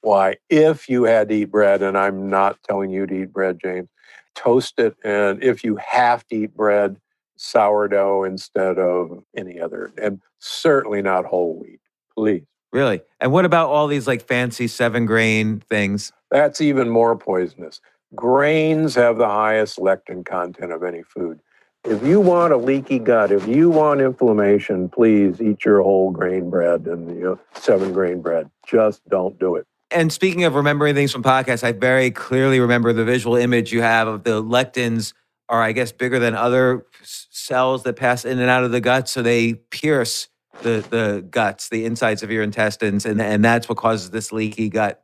[0.02, 3.60] why if you had to eat bread, and I'm not telling you to eat bread,
[3.64, 3.90] James,
[4.36, 4.96] toast it.
[5.04, 6.98] And if you have to eat bread,
[7.38, 11.80] sourdough instead of any other, and certainly not whole wheat,
[12.16, 12.44] please.
[12.72, 13.02] Really?
[13.20, 16.12] And what about all these like fancy seven grain things?
[16.30, 17.82] That's even more poisonous.
[18.16, 21.40] Grains have the highest lectin content of any food.
[21.84, 26.50] If you want a leaky gut, if you want inflammation, please eat your whole grain
[26.50, 28.50] bread and you know, seven grain bread.
[28.68, 29.66] Just don't do it.
[29.90, 33.82] And speaking of remembering things from podcasts, I very clearly remember the visual image you
[33.82, 35.14] have of the lectins
[35.50, 39.10] are, I guess, bigger than other cells that pass in and out of the gut.
[39.10, 40.30] So they pierce
[40.62, 44.70] the, the guts, the insides of your intestines, and, and that's what causes this leaky
[44.70, 45.04] gut.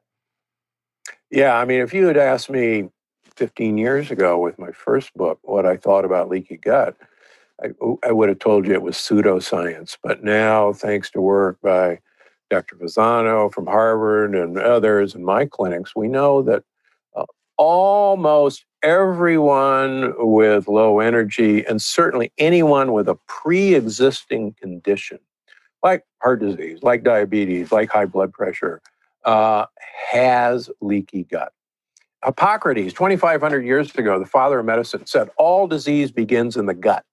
[1.31, 2.89] Yeah, I mean, if you had asked me
[3.38, 6.97] 15 years ago with my first book what I thought about leaky gut,
[7.63, 7.69] I,
[8.03, 9.97] I would have told you it was pseudoscience.
[10.03, 11.99] But now, thanks to work by
[12.49, 12.75] Dr.
[12.75, 16.63] Fasano from Harvard and others in my clinics, we know that
[17.15, 17.25] uh,
[17.57, 25.19] almost everyone with low energy, and certainly anyone with a pre existing condition,
[25.83, 28.81] like heart disease, like diabetes, like high blood pressure,
[29.25, 29.65] uh,
[30.09, 31.51] has leaky gut.
[32.26, 37.05] Hippocrates, 2,500 years ago, the father of medicine, said all disease begins in the gut.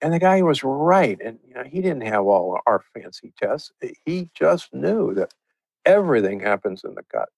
[0.00, 1.18] And the guy was right.
[1.24, 3.72] And you know, he didn't have all our fancy tests.
[4.04, 5.32] He just knew that
[5.84, 7.28] everything happens in the gut.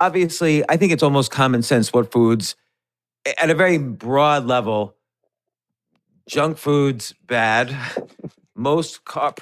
[0.00, 2.56] Obviously, I think it's almost common sense what foods,
[3.38, 4.96] at a very broad level,
[6.28, 7.74] junk foods bad.
[8.54, 9.34] most car-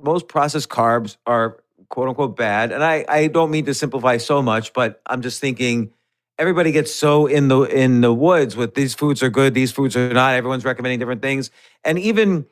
[0.00, 2.72] most processed carbs are quote unquote bad.
[2.72, 5.92] And I, I don't mean to simplify so much, but I'm just thinking
[6.38, 9.96] everybody gets so in the in the woods with these foods are good, these foods
[9.96, 10.34] are not.
[10.34, 11.50] Everyone's recommending different things,
[11.84, 12.46] and even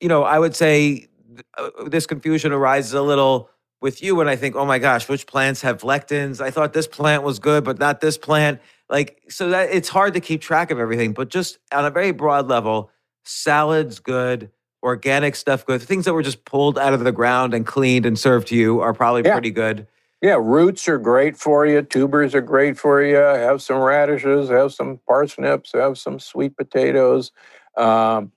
[0.00, 1.08] you know, I would say
[1.56, 5.26] uh, this confusion arises a little with you when I think, oh my gosh, which
[5.26, 6.40] plants have lectins?
[6.40, 8.60] I thought this plant was good, but not this plant.
[8.88, 11.12] Like, so that it's hard to keep track of everything.
[11.12, 12.90] But just on a very broad level,
[13.24, 14.50] salads good,
[14.82, 15.82] organic stuff good.
[15.82, 18.80] Things that were just pulled out of the ground and cleaned and served to you
[18.80, 19.32] are probably Yeah.
[19.32, 19.86] pretty good.
[20.20, 21.82] Yeah, roots are great for you.
[21.82, 23.16] Tubers are great for you.
[23.16, 27.30] Have some radishes, have some parsnips, have some sweet potatoes.
[27.76, 28.32] Um,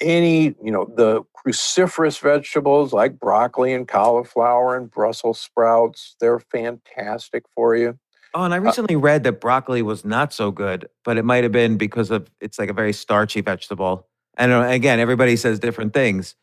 [0.00, 7.44] any, you know, the cruciferous vegetables like broccoli and cauliflower and Brussels sprouts, they're fantastic
[7.54, 7.98] for you.
[8.34, 11.52] Oh, and I recently read that broccoli was not so good, but it might have
[11.52, 14.06] been because of it's like a very starchy vegetable.
[14.36, 16.34] And uh, again, everybody says different things,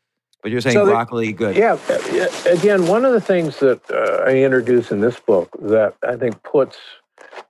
[0.44, 1.56] but you're saying So broccoli good.
[1.56, 1.80] Yeah,
[2.12, 6.18] yeah, again, one of the things that uh, I introduce in this book that I
[6.18, 6.78] think puts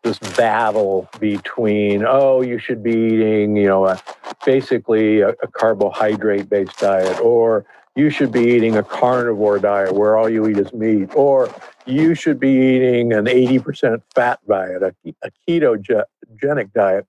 [0.04, 4.02] this battle between, oh, you should be eating, you know, a,
[4.46, 7.66] basically a, a carbohydrate based diet, or
[7.96, 11.54] you should be eating a carnivore diet where all you eat is meat, or
[11.86, 17.08] you should be eating an 80% fat diet, a, a ketogenic diet.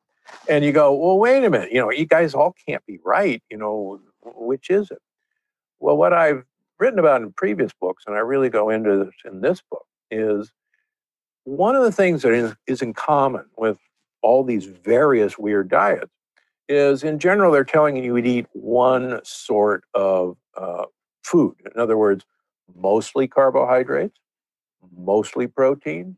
[0.49, 3.43] And you go, well, wait a minute, you know, you guys all can't be right.
[3.51, 4.99] You know, which is it?
[5.81, 6.45] Well, what I've
[6.79, 10.53] written about in previous books, and I really go into this in this book, is
[11.45, 13.79] one of the things that is, in common with
[14.23, 16.11] all these various weird diets
[16.69, 20.87] is in general, they're telling you to eat one sort of uh,
[21.23, 21.55] food.
[21.75, 22.25] In other words,
[22.75, 24.19] mostly carbohydrates,
[24.97, 26.17] mostly protein,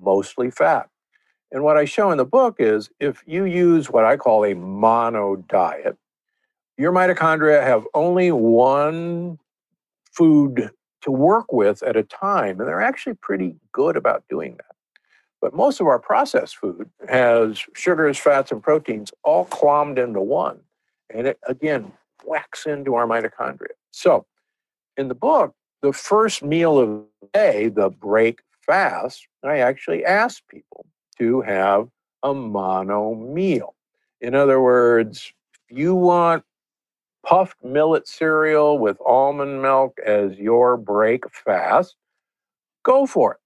[0.00, 0.88] mostly fat.
[1.50, 4.54] And what I show in the book is if you use what I call a
[4.54, 5.98] mono diet,
[6.76, 9.38] your mitochondria have only one
[10.12, 10.70] food
[11.02, 14.76] to work with at a time, and they're actually pretty good about doing that.
[15.40, 20.60] But most of our processed food has sugars, fats, and proteins all clommed into one.
[21.10, 21.92] And it, again,
[22.24, 23.74] whacks into our mitochondria.
[23.90, 24.24] So
[24.96, 26.88] in the book, the first meal of
[27.20, 30.86] the day, the break fast, I actually ask people
[31.18, 31.88] to have
[32.22, 33.74] a mono meal.
[34.20, 35.32] In other words,
[35.68, 36.44] if you want
[37.24, 41.96] puffed millet cereal with almond milk as your break fast,
[42.84, 43.38] go for it.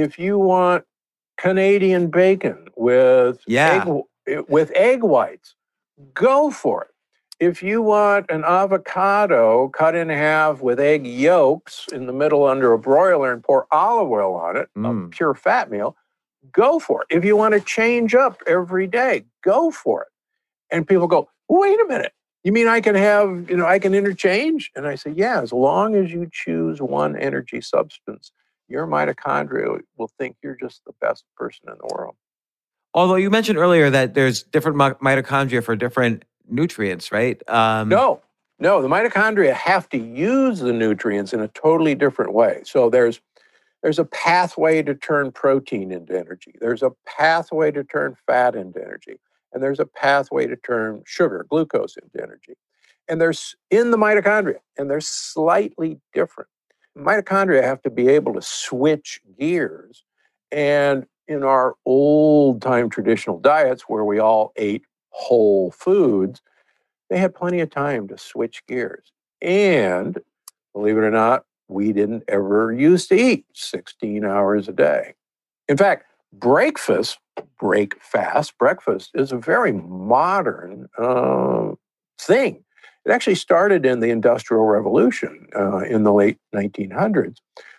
[0.00, 0.84] If you want
[1.38, 3.84] Canadian bacon with Yeah.
[4.26, 5.56] egg, with egg whites,
[6.14, 6.88] go for it.
[7.40, 12.72] If you want an avocado cut in half with egg yolks in the middle under
[12.72, 15.10] a broiler and pour olive oil on it, a Mm.
[15.10, 15.96] pure fat meal,
[16.52, 17.08] go for it.
[17.16, 20.08] If you want to change up every day, go for it.
[20.70, 22.12] And people go, wait a minute.
[22.44, 24.70] You mean I can have, you know, I can interchange?
[24.74, 28.32] And I say, yeah, as long as you choose one energy substance,
[28.68, 32.16] your mitochondria will think you're just the best person in the world.
[32.94, 37.40] Although you mentioned earlier that there's different mitochondria for different nutrients, right?
[37.48, 38.20] Um, No,
[38.58, 42.62] no, the mitochondria have to use the nutrients in a totally different way.
[42.64, 43.20] So there's
[43.82, 46.54] there's a pathway to turn protein into energy.
[46.60, 49.18] There's a pathway to turn fat into energy.
[49.52, 52.54] And there's a pathway to turn sugar, glucose into energy.
[53.08, 56.48] And there's in the mitochondria, and they're slightly different.
[56.96, 60.04] Mitochondria have to be able to switch gears.
[60.50, 66.40] And in our old time traditional diets where we all ate whole foods,
[67.10, 69.12] they had plenty of time to switch gears.
[69.40, 70.18] And
[70.72, 75.14] believe it or not, we didn't ever used to eat 16 hours a day.
[75.68, 77.18] In fact, breakfast,
[77.58, 81.72] break fast, breakfast is a very modern uh,
[82.20, 82.64] thing.
[83.04, 87.38] It actually started in the Industrial Revolution uh, in the late 1900s,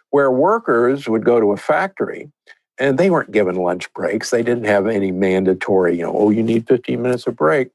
[0.10, 2.30] where workers would go to a factory
[2.78, 4.32] and they weren't given lunch breaks.
[4.32, 7.70] They didn't have any mandatory, you know, oh, you need 15 minutes of break.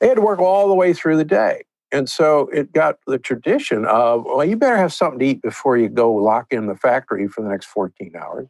[0.00, 1.64] They had to work all the way through the day.
[1.92, 5.76] And so it got the tradition of, well, you better have something to eat before
[5.76, 8.48] you go lock in the factory for the next 14 hours.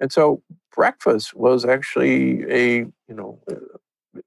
[0.00, 0.42] And so
[0.74, 3.54] breakfast was actually a, you know, uh,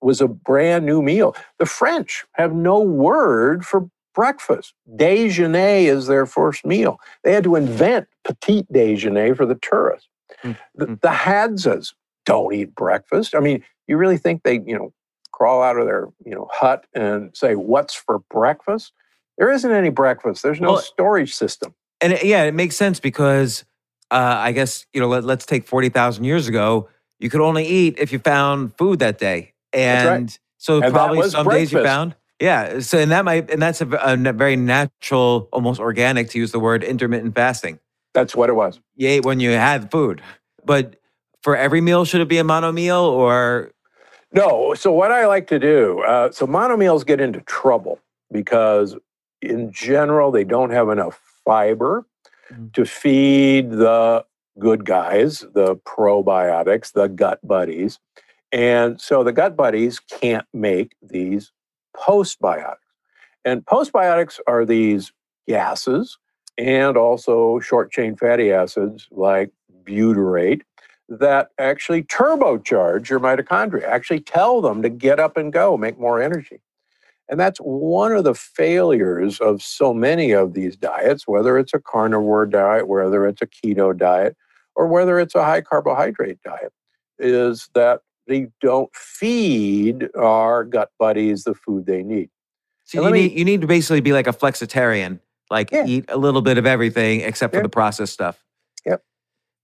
[0.02, 1.36] was a brand new meal.
[1.60, 4.74] The French have no word for breakfast.
[4.96, 7.00] Déjeuner is their first meal.
[7.24, 10.08] They had to invent petit déjeuner for the tourists.
[10.44, 11.02] Mm, The, mm.
[11.02, 11.94] the Hadzas
[12.26, 13.36] don't eat breakfast.
[13.36, 14.94] I mean, you really think they, you know,
[15.32, 18.94] crawl out of their, you know, hut and say, "What's for breakfast?"
[19.40, 20.44] There isn't any breakfast.
[20.44, 21.74] There's no Well- storage system.
[22.00, 23.66] and it- yeah, it makes sense because
[24.14, 25.08] uh, I guess you know.
[25.08, 26.90] Let, let's take forty thousand years ago.
[27.20, 30.18] You could only eat if you found food that day, That's right.
[30.20, 32.16] and so And probably some days you found.
[32.40, 36.60] Yeah, so and that might and that's a very natural, almost organic to use the
[36.60, 37.80] word intermittent fasting.
[38.14, 38.80] That's what it was.
[38.96, 40.22] You ate when you had food,
[40.66, 40.98] but
[41.42, 43.72] for every meal should it be a mono meal or
[44.34, 44.74] No.
[44.74, 48.00] So what I like to do, uh, so monomeals get into trouble
[48.32, 48.96] because
[49.42, 52.06] in general they don't have enough fiber.
[52.74, 54.26] To feed the
[54.60, 58.00] good guys, the probiotics, the gut buddies.
[58.52, 61.52] And so the gut buddies can't make these
[61.96, 62.78] postbiotics.
[63.46, 65.12] And postbiotics are these
[65.48, 66.18] gases
[66.58, 69.52] and also short chain fatty acids like
[69.84, 70.62] butyrate
[71.10, 76.22] that actually turbocharge your mitochondria, actually tell them to get up and go, make more
[76.22, 76.62] energy.
[77.34, 81.80] And that's one of the failures of so many of these diets, whether it's a
[81.80, 84.38] carnivore diet, whether it's a keto diet,
[84.76, 86.72] or whether it's a high carbohydrate diet,
[87.18, 92.30] is that they don't feed our gut buddies the food they need.
[92.84, 95.20] so you me- need you need to basically be like a flexitarian,
[95.50, 95.88] like Yeah.
[95.88, 98.46] eat a little bit of everything except for the processed stuff.
[98.86, 99.02] Yep.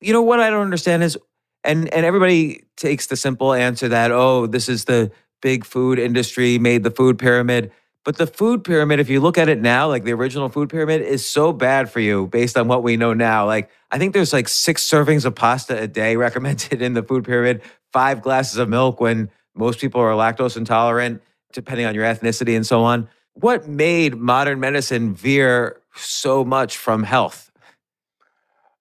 [0.01, 1.19] You know what I don't understand is
[1.63, 5.11] and and everybody takes the simple answer that oh this is the
[5.41, 7.71] big food industry made the food pyramid.
[8.05, 11.01] But the food pyramid, if you look at it now, like the original food pyramid,
[11.01, 13.45] is so bad for you based on what we know now.
[13.45, 17.25] Like, I think there's like six servings of pasta a day recommended in the food
[17.25, 17.61] pyramid,
[17.91, 21.21] five glasses of milk when most people are lactose intolerant,
[21.53, 23.09] depending on your ethnicity and so on.
[23.33, 27.49] What made modern medicine veer so much from health?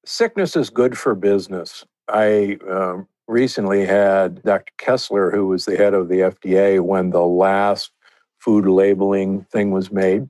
[0.09, 1.85] sickness is good for business.
[2.09, 4.73] I um, recently had Dr.
[4.79, 7.93] Kessler, who was the head of the FDA when the last
[8.39, 10.29] food labeling thing was made.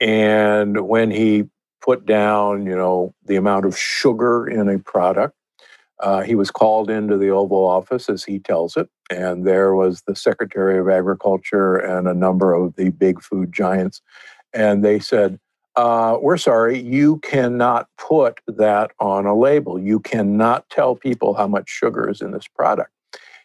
[0.00, 1.48] And when he
[1.80, 5.34] put down, you know, the amount of sugar in a product,
[6.00, 10.02] uh, he was called into the Oval Office, as he tells it, and there was
[10.02, 14.02] the Secretary of Agriculture and a number of the big food giants.
[14.52, 15.38] And they said,
[15.76, 19.78] uh, we're sorry, you cannot put that on a label.
[19.78, 22.90] You cannot tell people how much sugar is in this product.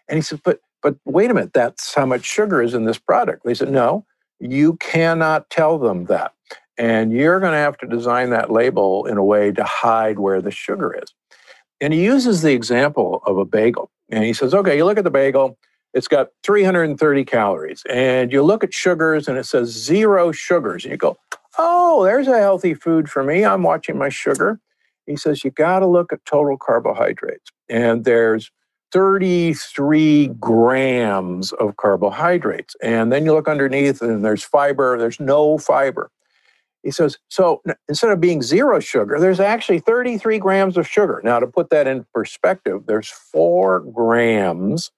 [0.07, 2.97] And he said, but but wait a minute, that's how much sugar is in this
[2.97, 3.43] product.
[3.43, 4.05] They said, no,
[4.39, 6.33] you cannot tell them that.
[6.77, 10.41] And you're going to have to design that label in a way to hide where
[10.41, 11.13] the sugar is.
[11.81, 13.91] And he uses the example of a bagel.
[14.09, 15.57] And he says, okay, you look at the bagel,
[15.93, 17.83] it's got 330 calories.
[17.89, 20.85] And you look at sugars and it says zero sugars.
[20.85, 21.17] And you go,
[21.59, 23.43] oh, there's a healthy food for me.
[23.43, 24.59] I'm watching my sugar.
[25.05, 27.51] He says, you got to look at total carbohydrates.
[27.67, 28.49] And there's
[28.93, 32.75] 33 grams of carbohydrates.
[32.81, 36.09] And then you look underneath and there's fiber, there's no fiber.
[36.83, 41.19] He says, so instead of being zero sugar, there's actually 33 grams of sugar.
[41.25, 44.91] Now, to put that in perspective, there's four grams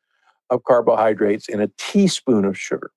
[0.51, 2.91] of carbohydrates in a teaspoon of sugar.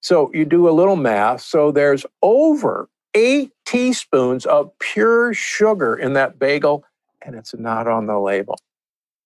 [0.00, 1.40] So you do a little math.
[1.40, 6.84] So there's over eight teaspoons of pure sugar in that bagel,
[7.22, 8.58] and it's not on the label.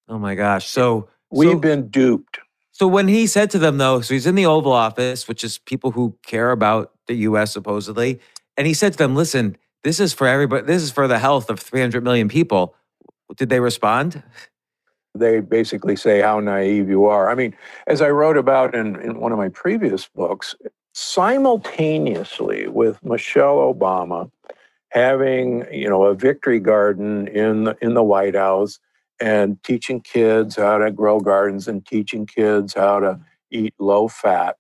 [0.09, 0.69] Oh my gosh.
[0.69, 2.39] So We've so- been duped.
[2.73, 5.59] So when he said to them, though, so he's in the Oval Office, which is
[5.59, 7.53] people who care about the U.S.
[7.53, 8.19] supposedly,
[8.57, 10.67] and he said to them, "Listen, this is for everybody.
[10.67, 12.75] This is for the health of 300 million people."
[13.37, 14.25] Did they respond?
[15.15, 17.31] They basically say how naive you are.
[17.31, 17.55] I mean,
[17.87, 20.57] as I wrote about in, in one of my previous books,
[20.95, 24.31] simultaneously with Michelle Obama
[24.91, 28.79] having, you know, a victory garden in the, in the White House
[29.21, 33.21] and teaching kids how to grow gardens and teaching kids how to
[33.51, 34.57] eat low fat.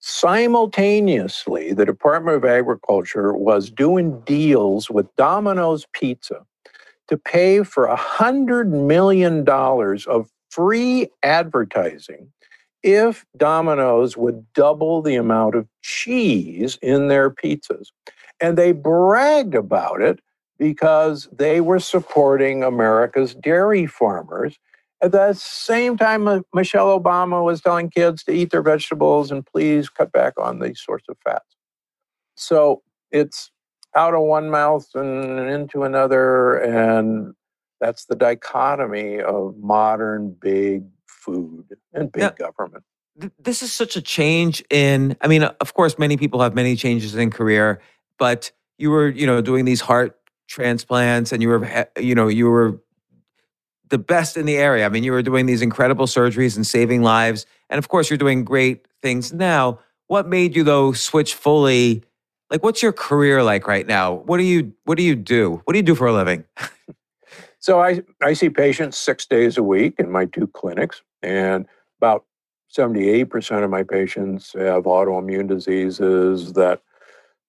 [0.00, 6.44] Simultaneously, the Department of Agriculture was doing deals with Domino's Pizza
[7.08, 12.30] to pay for a hundred million dollars of free advertising
[12.82, 17.88] if Domino's would double the amount of cheese in their pizzas.
[18.40, 20.20] And they bragged about it
[20.58, 24.58] because they were supporting America's dairy farmers.
[25.00, 29.88] At the same time, Michelle Obama was telling kids to eat their vegetables and please
[29.88, 31.56] cut back on these sorts of fats.
[32.34, 33.50] So it's
[33.94, 36.58] out of one mouth and into another.
[36.58, 37.34] And
[37.80, 40.84] that's the dichotomy of modern big
[41.18, 42.30] food and big Yeah.
[42.38, 42.84] government.
[43.20, 45.16] Th- This is such a change in.
[45.20, 47.80] I mean, of course, many people have many changes in career,
[48.18, 50.16] but you were, you know, doing these heart
[50.46, 52.80] transplants, and you were, you know, you were
[53.88, 54.86] the best in the area.
[54.86, 58.18] I mean, you were doing these incredible surgeries and saving lives, and of course, you're
[58.18, 59.80] doing great things now.
[60.06, 62.02] What made you though switch fully?
[62.50, 64.14] Like, what's your career like right now?
[64.14, 65.60] What do you What do you do?
[65.64, 66.44] What do you do for a living?
[67.60, 71.66] So I, I see patients six days a week in my two clinics, and
[72.00, 72.24] about
[72.76, 76.82] 78% of my patients have autoimmune diseases that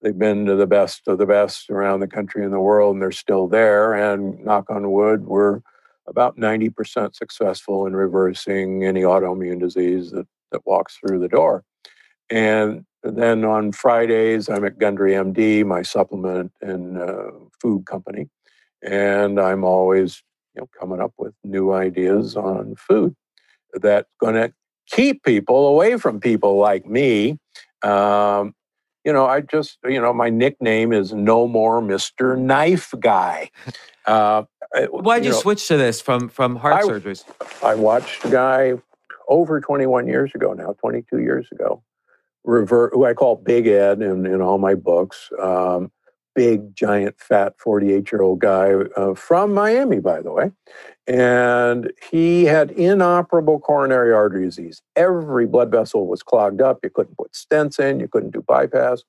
[0.01, 3.01] they've been to the best of the best around the country and the world, and
[3.01, 3.93] they're still there.
[3.93, 5.61] And knock on wood, we're
[6.07, 11.63] about 90% successful in reversing any autoimmune disease that, that walks through the door.
[12.30, 18.30] And then on Fridays, I'm at Gundry MD, my supplement and uh, food company.
[18.82, 20.24] And I'm always
[20.55, 23.15] you know, coming up with new ideas on food
[23.74, 24.53] that's going to
[24.88, 27.38] keep people away from people like me.
[27.84, 28.53] Um,
[29.05, 32.38] you know, I just, you know, my nickname is No More Mr.
[32.38, 33.49] Knife Guy.
[34.05, 34.43] Uh,
[34.91, 37.24] Why'd you, you know, switch to this from from heart I, surgeries?
[37.63, 38.74] I watched a guy
[39.28, 41.82] over 21 years ago now, 22 years ago,
[42.43, 45.30] revert, who I call Big Ed in, in all my books.
[45.41, 45.91] Um,
[46.40, 50.52] big, giant, fat 48 year old guy uh, from Miami, by the way.
[51.06, 54.82] And he had inoperable coronary artery disease.
[54.96, 56.80] Every blood vessel was clogged up.
[56.82, 59.04] You couldn't put stents in, you couldn't do bypass.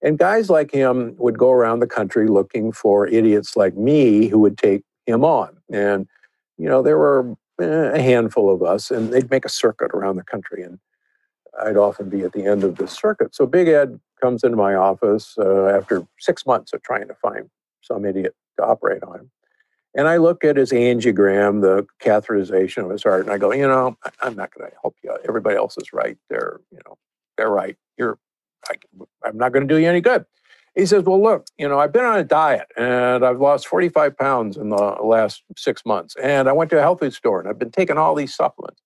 [0.00, 4.38] And guys like him would go around the country looking for idiots like me who
[4.38, 5.56] would take him on.
[5.72, 6.06] And,
[6.56, 10.18] you know, there were eh, a handful of us, and they'd make a circuit around
[10.18, 10.62] the country.
[10.62, 10.78] And
[11.62, 13.34] I'd often be at the end of the circuit.
[13.34, 17.50] So Big Ed comes into my office uh, after six months of trying to find
[17.82, 19.30] some idiot to operate on him.
[19.94, 23.66] And I look at his angiogram, the catheterization of his heart, and I go, you
[23.66, 25.16] know, I'm not going to help you.
[25.28, 26.16] Everybody else is right.
[26.28, 26.96] They're, you know,
[27.36, 27.76] they're right.
[27.98, 28.18] You're,
[28.68, 28.74] I,
[29.24, 30.26] I'm not going to do you any good.
[30.76, 34.16] He says, well, look, you know, I've been on a diet and I've lost 45
[34.16, 36.14] pounds in the last six months.
[36.22, 38.80] And I went to a health food store and I've been taking all these supplements.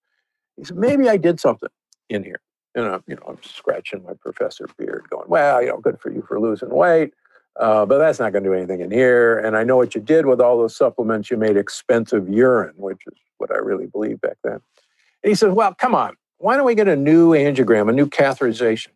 [0.57, 1.69] He said, maybe I did something
[2.09, 2.41] in here.
[2.75, 6.11] And I'm, you know, I'm scratching my professor beard, going, "Well, you know, good for
[6.11, 7.15] you for losing weight,
[7.59, 10.01] uh, but that's not going to do anything in here." And I know what you
[10.01, 11.31] did with all those supplements.
[11.31, 14.55] You made expensive urine, which is what I really believed back then.
[14.55, 18.07] And he says, "Well, come on, why don't we get a new angiogram, a new
[18.07, 18.91] catheterization?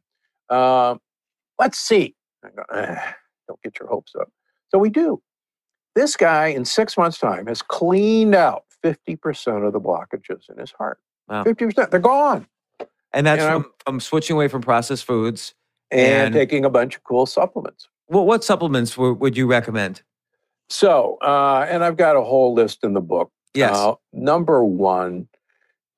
[0.48, 0.96] Uh,
[1.58, 3.12] let's see." I go, eh,
[3.46, 4.30] "Don't get your hopes up."
[4.70, 5.22] So we do.
[5.94, 10.72] This guy, in six months' time, has cleaned out 50% of the blockages in his
[10.72, 10.98] heart.
[11.28, 11.44] Wow.
[11.44, 11.90] 50%.
[11.90, 12.46] They're gone.
[13.12, 15.54] And that's from, from, switching away from processed foods
[15.90, 17.88] and, and, taking a bunch of cool supplements.
[18.09, 20.02] Well, what supplements w- would you recommend?
[20.68, 23.30] So, uh, and I've got a whole list in the book.
[23.54, 23.74] Yes.
[23.74, 25.28] Uh, number one,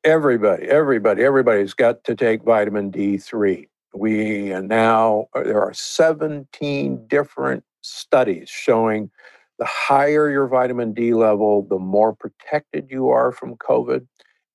[0.05, 3.67] everybody, everybody, everybody's got to take vitamin D3.
[3.93, 9.11] We now, uh, there are 17 different studies showing
[9.59, 14.07] the higher your vitamin D level, the more protected you are from COVID.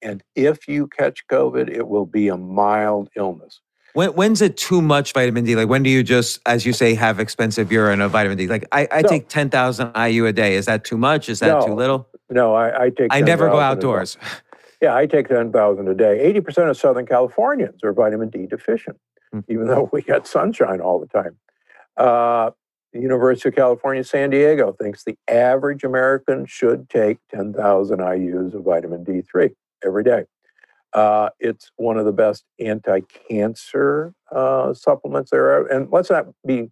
[0.01, 3.61] And if you catch COVID, it will be a mild illness.
[3.93, 5.55] When, when's it too much vitamin D?
[5.55, 8.47] Like when do you just, as you say, have expensive urine of vitamin D?
[8.47, 9.09] Like I, I no.
[9.09, 10.55] take 10,000 IU a day.
[10.55, 11.29] Is that too much?
[11.29, 11.65] Is that no.
[11.65, 12.07] too little?
[12.29, 14.17] No, I, I take I never go outdoors.
[14.81, 16.31] Yeah, I take 10,000 a day.
[16.33, 18.97] 80% of Southern Californians are vitamin D deficient,
[19.33, 19.43] mm.
[19.47, 21.37] even though we got sunshine all the time.
[21.95, 22.51] Uh,
[22.91, 28.63] the University of California, San Diego thinks the average American should take 10,000 IUs of
[28.63, 30.25] vitamin D3 every day.
[30.93, 35.67] Uh, it's one of the best anti-cancer uh, supplements there are.
[35.67, 36.71] And let's not be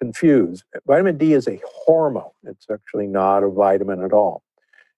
[0.00, 0.64] confused.
[0.86, 2.32] Vitamin D is a hormone.
[2.42, 4.42] It's actually not a vitamin at all.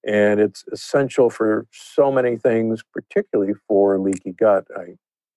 [0.06, 4.64] And it's essential for so many things, particularly for leaky gut.
[4.74, 4.94] I,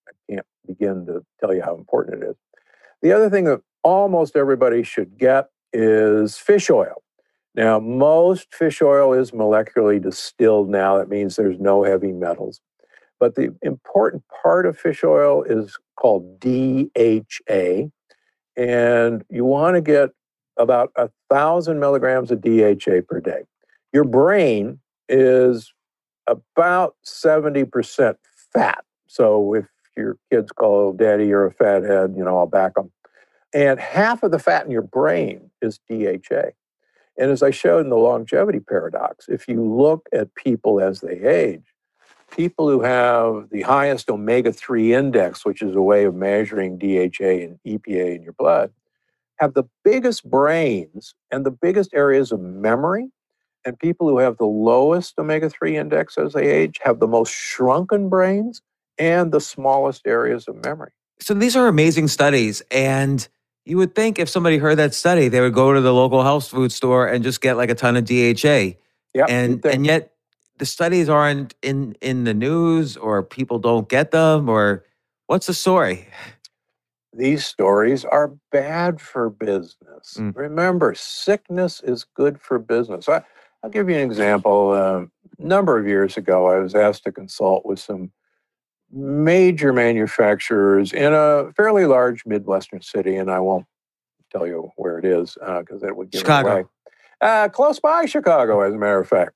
[0.08, 2.36] I can't begin to tell you how important it is.
[3.02, 7.02] The other thing that almost everybody should get is fish oil.
[7.54, 10.98] Now, most fish oil is molecularly distilled now.
[10.98, 12.60] That means there's no heavy metals.
[13.18, 17.88] But the important part of fish oil is called DHA.
[18.56, 20.10] And you want to get
[20.56, 23.42] about a thousand milligrams of DHA per day.
[23.92, 24.78] Your brain
[25.08, 25.72] is
[26.26, 28.14] about 70%
[28.52, 28.84] fat.
[29.08, 32.92] So if your kids call daddy, you're a fathead, you know, I'll back them.
[33.52, 36.50] And half of the fat in your brain is DHA.
[37.18, 41.20] And as I showed in the longevity paradox, if you look at people as they
[41.20, 41.64] age,
[42.30, 47.24] people who have the highest omega 3 index, which is a way of measuring DHA
[47.24, 48.72] and EPA in your blood,
[49.38, 53.08] have the biggest brains and the biggest areas of memory.
[53.64, 57.32] And people who have the lowest omega 3 index as they age have the most
[57.32, 58.62] shrunken brains
[58.98, 60.92] and the smallest areas of memory.
[61.20, 62.62] So these are amazing studies.
[62.70, 63.28] And
[63.64, 66.48] you would think if somebody heard that study, they would go to the local health
[66.48, 68.76] food store and just get like a ton of DHA.
[69.12, 70.12] Yeah, and and yet
[70.58, 74.84] the studies aren't in in the news, or people don't get them, or
[75.26, 76.08] what's the story?
[77.12, 80.14] These stories are bad for business.
[80.16, 80.36] Mm.
[80.36, 83.08] Remember, sickness is good for business.
[83.08, 83.22] I,
[83.62, 84.70] will give you an example.
[84.70, 85.06] Uh,
[85.38, 88.12] a number of years ago, I was asked to consult with some
[88.92, 93.66] major manufacturers in a fairly large Midwestern city, and I won't
[94.30, 96.50] tell you where it is because uh, it would give Chicago.
[96.50, 96.64] away.
[97.20, 99.32] Uh, close by Chicago, as a matter of fact.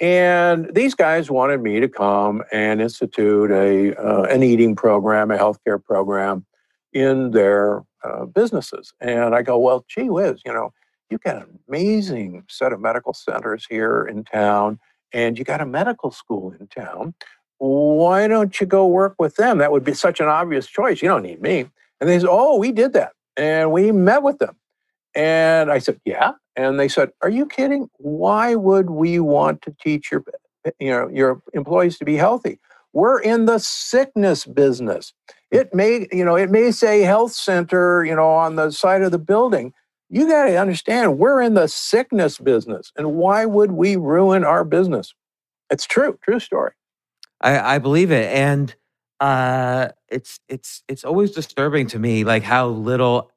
[0.00, 5.38] And these guys wanted me to come and institute a uh, an eating program, a
[5.38, 6.46] healthcare program
[6.92, 8.92] in their uh, businesses.
[9.00, 10.72] And I go, well, gee whiz, you know,
[11.10, 14.78] you've got an amazing set of medical centers here in town,
[15.12, 17.14] and you got a medical school in town.
[17.58, 19.58] Why don't you go work with them?
[19.58, 21.02] That would be such an obvious choice.
[21.02, 21.66] You don't need me.
[22.00, 23.12] And they said, oh, we did that.
[23.36, 24.56] And we met with them.
[25.14, 26.32] And I said, yeah.
[26.58, 27.88] And they said, "Are you kidding?
[27.98, 30.24] Why would we want to teach your
[30.80, 32.58] you know your employees to be healthy?
[32.92, 35.14] We're in the sickness business.
[35.52, 39.12] It may you know it may say health center you know on the side of
[39.12, 39.72] the building.
[40.10, 44.64] You got to understand we're in the sickness business, and why would we ruin our
[44.64, 45.14] business?
[45.70, 46.72] It's true, true story.
[47.40, 48.74] I, I believe it, and
[49.20, 53.30] uh, it's it's it's always disturbing to me, like how little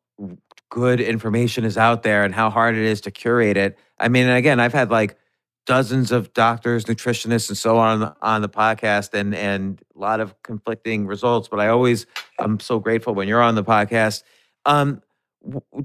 [0.69, 3.77] good information is out there and how hard it is to curate it.
[3.99, 5.17] I mean, again, I've had like
[5.65, 10.41] dozens of doctors, nutritionists, and so on on the podcast, and and a lot of
[10.43, 11.47] conflicting results.
[11.47, 12.05] But I always
[12.39, 14.23] I'm so grateful when you're on the podcast.
[14.65, 15.01] Um,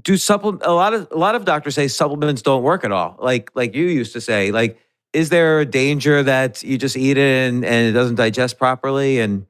[0.03, 3.17] do supplement a lot of a lot of doctors say supplements don't work at all.
[3.19, 4.79] Like like you used to say, like
[5.13, 9.19] is there a danger that you just eat it and, and it doesn't digest properly
[9.19, 9.45] and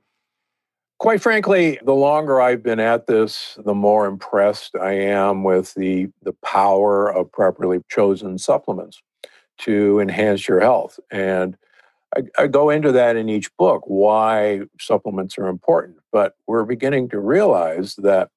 [1.00, 6.08] quite frankly, the longer I've been at this, the more impressed I am with the,
[6.24, 9.02] the power of properly chosen supplements
[9.60, 11.00] to enhance your health.
[11.12, 11.58] And
[12.16, 15.98] I, I, go into that in each book why supplements are important.
[16.12, 18.30] But we're beginning to realize that,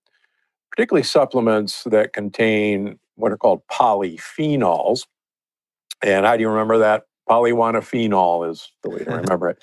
[0.70, 5.06] particularly supplements that contain what are called polyphenols,
[6.02, 7.04] and how do you remember that?
[7.28, 9.62] Polywanaphenol is the way to remember it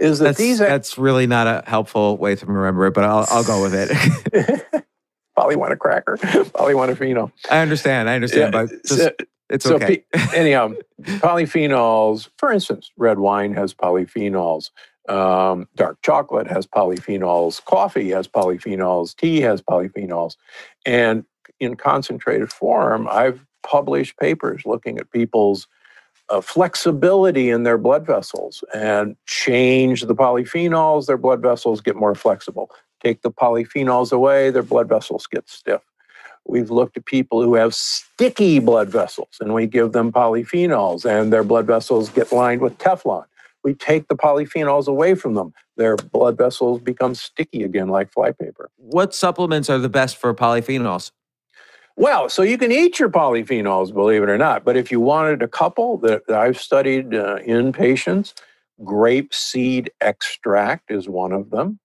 [0.00, 3.26] is that that's, these that's really not a helpful way to remember it, but I'll
[3.30, 4.84] I'll go with it.
[5.34, 6.18] Probably want a cracker.
[7.50, 8.10] I understand.
[8.10, 9.10] I understand, yeah, but just,
[9.48, 10.04] it's so okay.
[10.34, 10.72] anyhow,
[11.02, 12.28] polyphenols.
[12.38, 14.70] For instance, red wine has polyphenols.
[15.08, 17.64] Um, dark chocolate has polyphenols.
[17.64, 19.14] Coffee has polyphenols.
[19.16, 20.36] Tea has polyphenols,
[20.86, 21.24] and
[21.58, 25.68] in concentrated form, I've published papers looking at people's
[26.30, 32.14] uh, flexibility in their blood vessels and change the polyphenols, their blood vessels get more
[32.14, 32.70] flexible.
[33.02, 35.82] Take the polyphenols away, their blood vessels get stiff.
[36.46, 41.32] We've looked at people who have sticky blood vessels and we give them polyphenols and
[41.32, 43.24] their blood vessels get lined with Teflon.
[43.62, 45.52] We take the polyphenols away from them.
[45.76, 48.70] Their blood vessels become sticky again like flypaper.
[48.76, 51.10] What supplements are the best for polyphenols?
[52.00, 54.64] Well, so you can eat your polyphenols, believe it or not.
[54.64, 58.34] But if you wanted a couple that, that I've studied uh, in patients,
[58.82, 61.78] grape seed extract is one of them,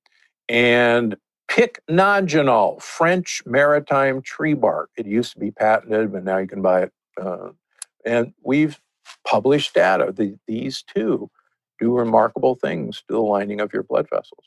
[0.47, 1.18] and
[1.49, 4.89] pycnogenol, French maritime tree bark.
[4.95, 6.93] It used to be patented, but now you can buy it.
[7.22, 7.49] Uh,
[8.05, 8.80] and we've
[9.28, 10.13] published data.
[10.16, 11.30] The, these two
[11.78, 14.45] do remarkable things to the lining of your blood vessels.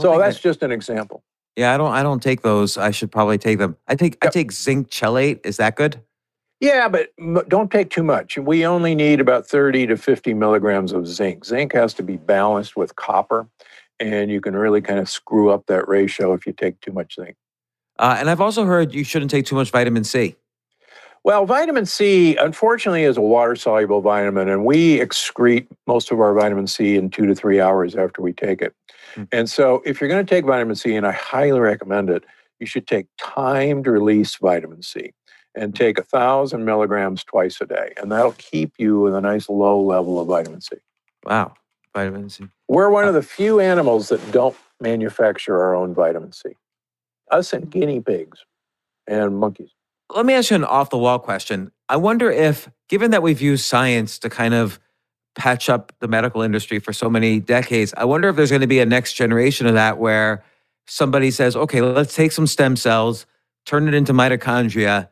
[0.00, 1.22] So that's that, just an example.
[1.56, 1.92] Yeah, I don't.
[1.92, 2.78] I don't take those.
[2.78, 3.76] I should probably take them.
[3.86, 4.24] I take.
[4.24, 5.44] I take zinc chelate.
[5.44, 6.00] Is that good?
[6.60, 7.10] Yeah, but
[7.48, 8.38] don't take too much.
[8.38, 11.44] We only need about 30 to 50 milligrams of zinc.
[11.44, 13.48] Zinc has to be balanced with copper,
[13.98, 17.16] and you can really kind of screw up that ratio if you take too much
[17.16, 17.34] zinc.
[17.98, 20.36] Uh, and I've also heard you shouldn't take too much vitamin C.
[21.24, 26.32] Well, vitamin C, unfortunately, is a water soluble vitamin, and we excrete most of our
[26.32, 28.72] vitamin C in two to three hours after we take it.
[29.12, 29.24] Mm-hmm.
[29.32, 32.24] And so, if you're going to take vitamin C, and I highly recommend it,
[32.58, 35.12] you should take timed release vitamin C
[35.54, 39.48] and take a thousand milligrams twice a day, and that'll keep you with a nice
[39.48, 40.76] low level of vitamin C.
[41.24, 41.54] Wow,
[41.94, 42.44] vitamin C.
[42.68, 46.50] We're one of the few animals that don't manufacture our own vitamin C.
[47.30, 48.38] Us and guinea pigs
[49.06, 49.70] and monkeys.
[50.14, 51.72] Let me ask you an off the wall question.
[51.88, 54.78] I wonder if, given that we've used science to kind of
[55.34, 57.94] patch up the medical industry for so many decades.
[57.96, 60.44] I wonder if there's going to be a next generation of that where
[60.86, 63.26] somebody says, okay, let's take some stem cells,
[63.64, 65.08] turn it into mitochondria,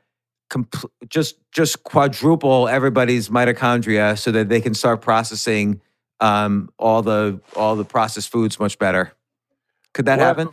[0.51, 5.81] compl- just just quadruple everybody's mitochondria so that they can start processing
[6.21, 9.13] um, all the all the processed foods much better.
[9.95, 10.49] Could that well, happen?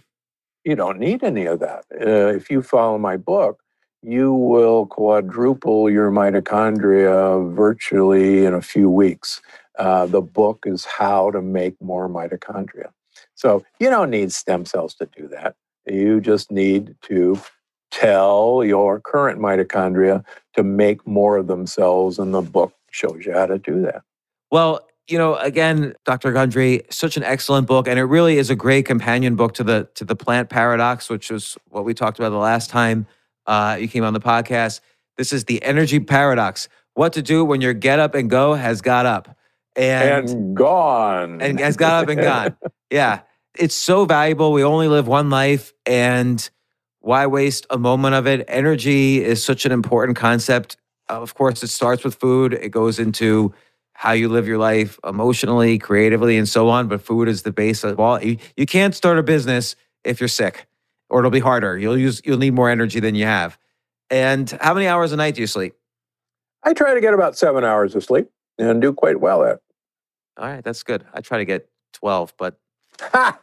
[0.63, 1.85] You don't need any of that.
[1.93, 3.61] Uh, if you follow my book,
[4.01, 9.41] you will quadruple your mitochondria virtually in a few weeks.
[9.77, 12.89] Uh, the book is how to make more mitochondria.
[13.35, 15.55] So you don't need stem cells to do that.
[15.85, 17.39] You just need to
[17.91, 20.23] tell your current mitochondria
[20.55, 24.01] to make more of themselves, and the book shows you how to do that.
[24.51, 26.33] Well, you know, again, Dr.
[26.33, 29.87] Gundry, such an excellent book, and it really is a great companion book to the
[29.95, 33.07] to the plant paradox, which was what we talked about the last time
[33.47, 34.81] uh, you came on the podcast.
[35.17, 38.81] This is the energy paradox: what to do when your get up and go has
[38.81, 39.35] got up.
[39.75, 41.41] and and gone.
[41.41, 42.55] and has got up and gone.
[42.89, 43.21] Yeah.
[43.57, 44.53] It's so valuable.
[44.53, 46.47] We only live one life and
[47.01, 48.45] why waste a moment of it?
[48.47, 50.77] Energy is such an important concept.
[51.09, 52.53] Of course, it starts with food.
[52.53, 53.53] It goes into
[53.93, 56.87] how you live your life emotionally, creatively, and so on.
[56.87, 58.21] But food is the base of all.
[58.21, 60.67] You, you can't start a business if you're sick,
[61.09, 61.77] or it'll be harder.
[61.77, 63.57] You'll use you'll need more energy than you have.
[64.09, 65.73] And how many hours a night do you sleep?
[66.63, 69.59] I try to get about seven hours of sleep and do quite well at.
[70.37, 71.05] All right, that's good.
[71.13, 72.59] I try to get 12, but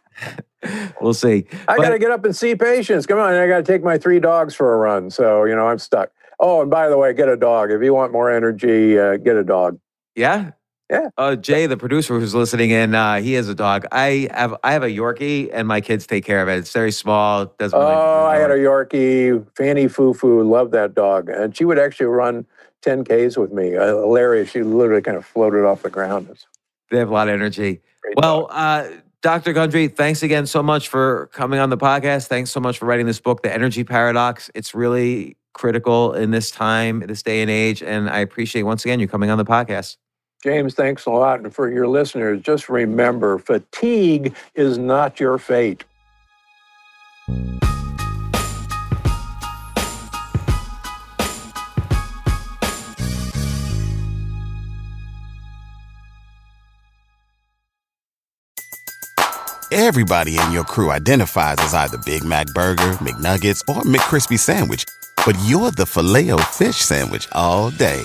[1.01, 1.47] we'll see.
[1.69, 3.07] I got to get up and see patients.
[3.07, 5.11] Come on, I got to take my three dogs for a run.
[5.11, 6.11] So you know I'm stuck.
[6.41, 8.99] Oh, and by the way, get a dog if you want more energy.
[8.99, 9.79] Uh, get a dog.
[10.15, 10.53] Yeah.
[10.95, 11.09] Yeah.
[11.19, 13.85] Uh, Jay, the producer who's listening in, uh, he has a dog.
[13.91, 16.59] I have I have a Yorkie, and my kids take care of it.
[16.59, 17.47] It's very small.
[17.59, 17.79] Doesn't.
[17.79, 22.07] really- Oh, I had a Yorkie, Fanny Foo, loved that dog, and she would actually
[22.07, 22.47] run
[22.83, 23.77] 10 Ks with me.
[23.77, 24.51] Uh, hilarious.
[24.51, 26.29] She literally kind of floated off the ground.
[26.91, 27.81] They have a lot of energy.
[28.03, 28.87] great Well, uh,
[29.23, 29.53] Dr.
[29.55, 32.27] Gundry, thanks again so much for coming on the podcast.
[32.29, 34.51] Thanks so much for writing this book, The Energy Paradox.
[34.55, 39.01] It's really critical in this time, this day and age, and I appreciate once again
[39.01, 39.97] you coming on the podcast.
[40.45, 41.41] James, thanks a lot.
[41.41, 45.85] And for your listeners, just remember fatigue is not your fate.
[59.73, 64.85] Everybody in your crew identifies as either Big Mac Burger, McNuggets, or McCrispy Sandwich.
[65.25, 68.05] But you're the Filet-O-Fish Sandwich all day.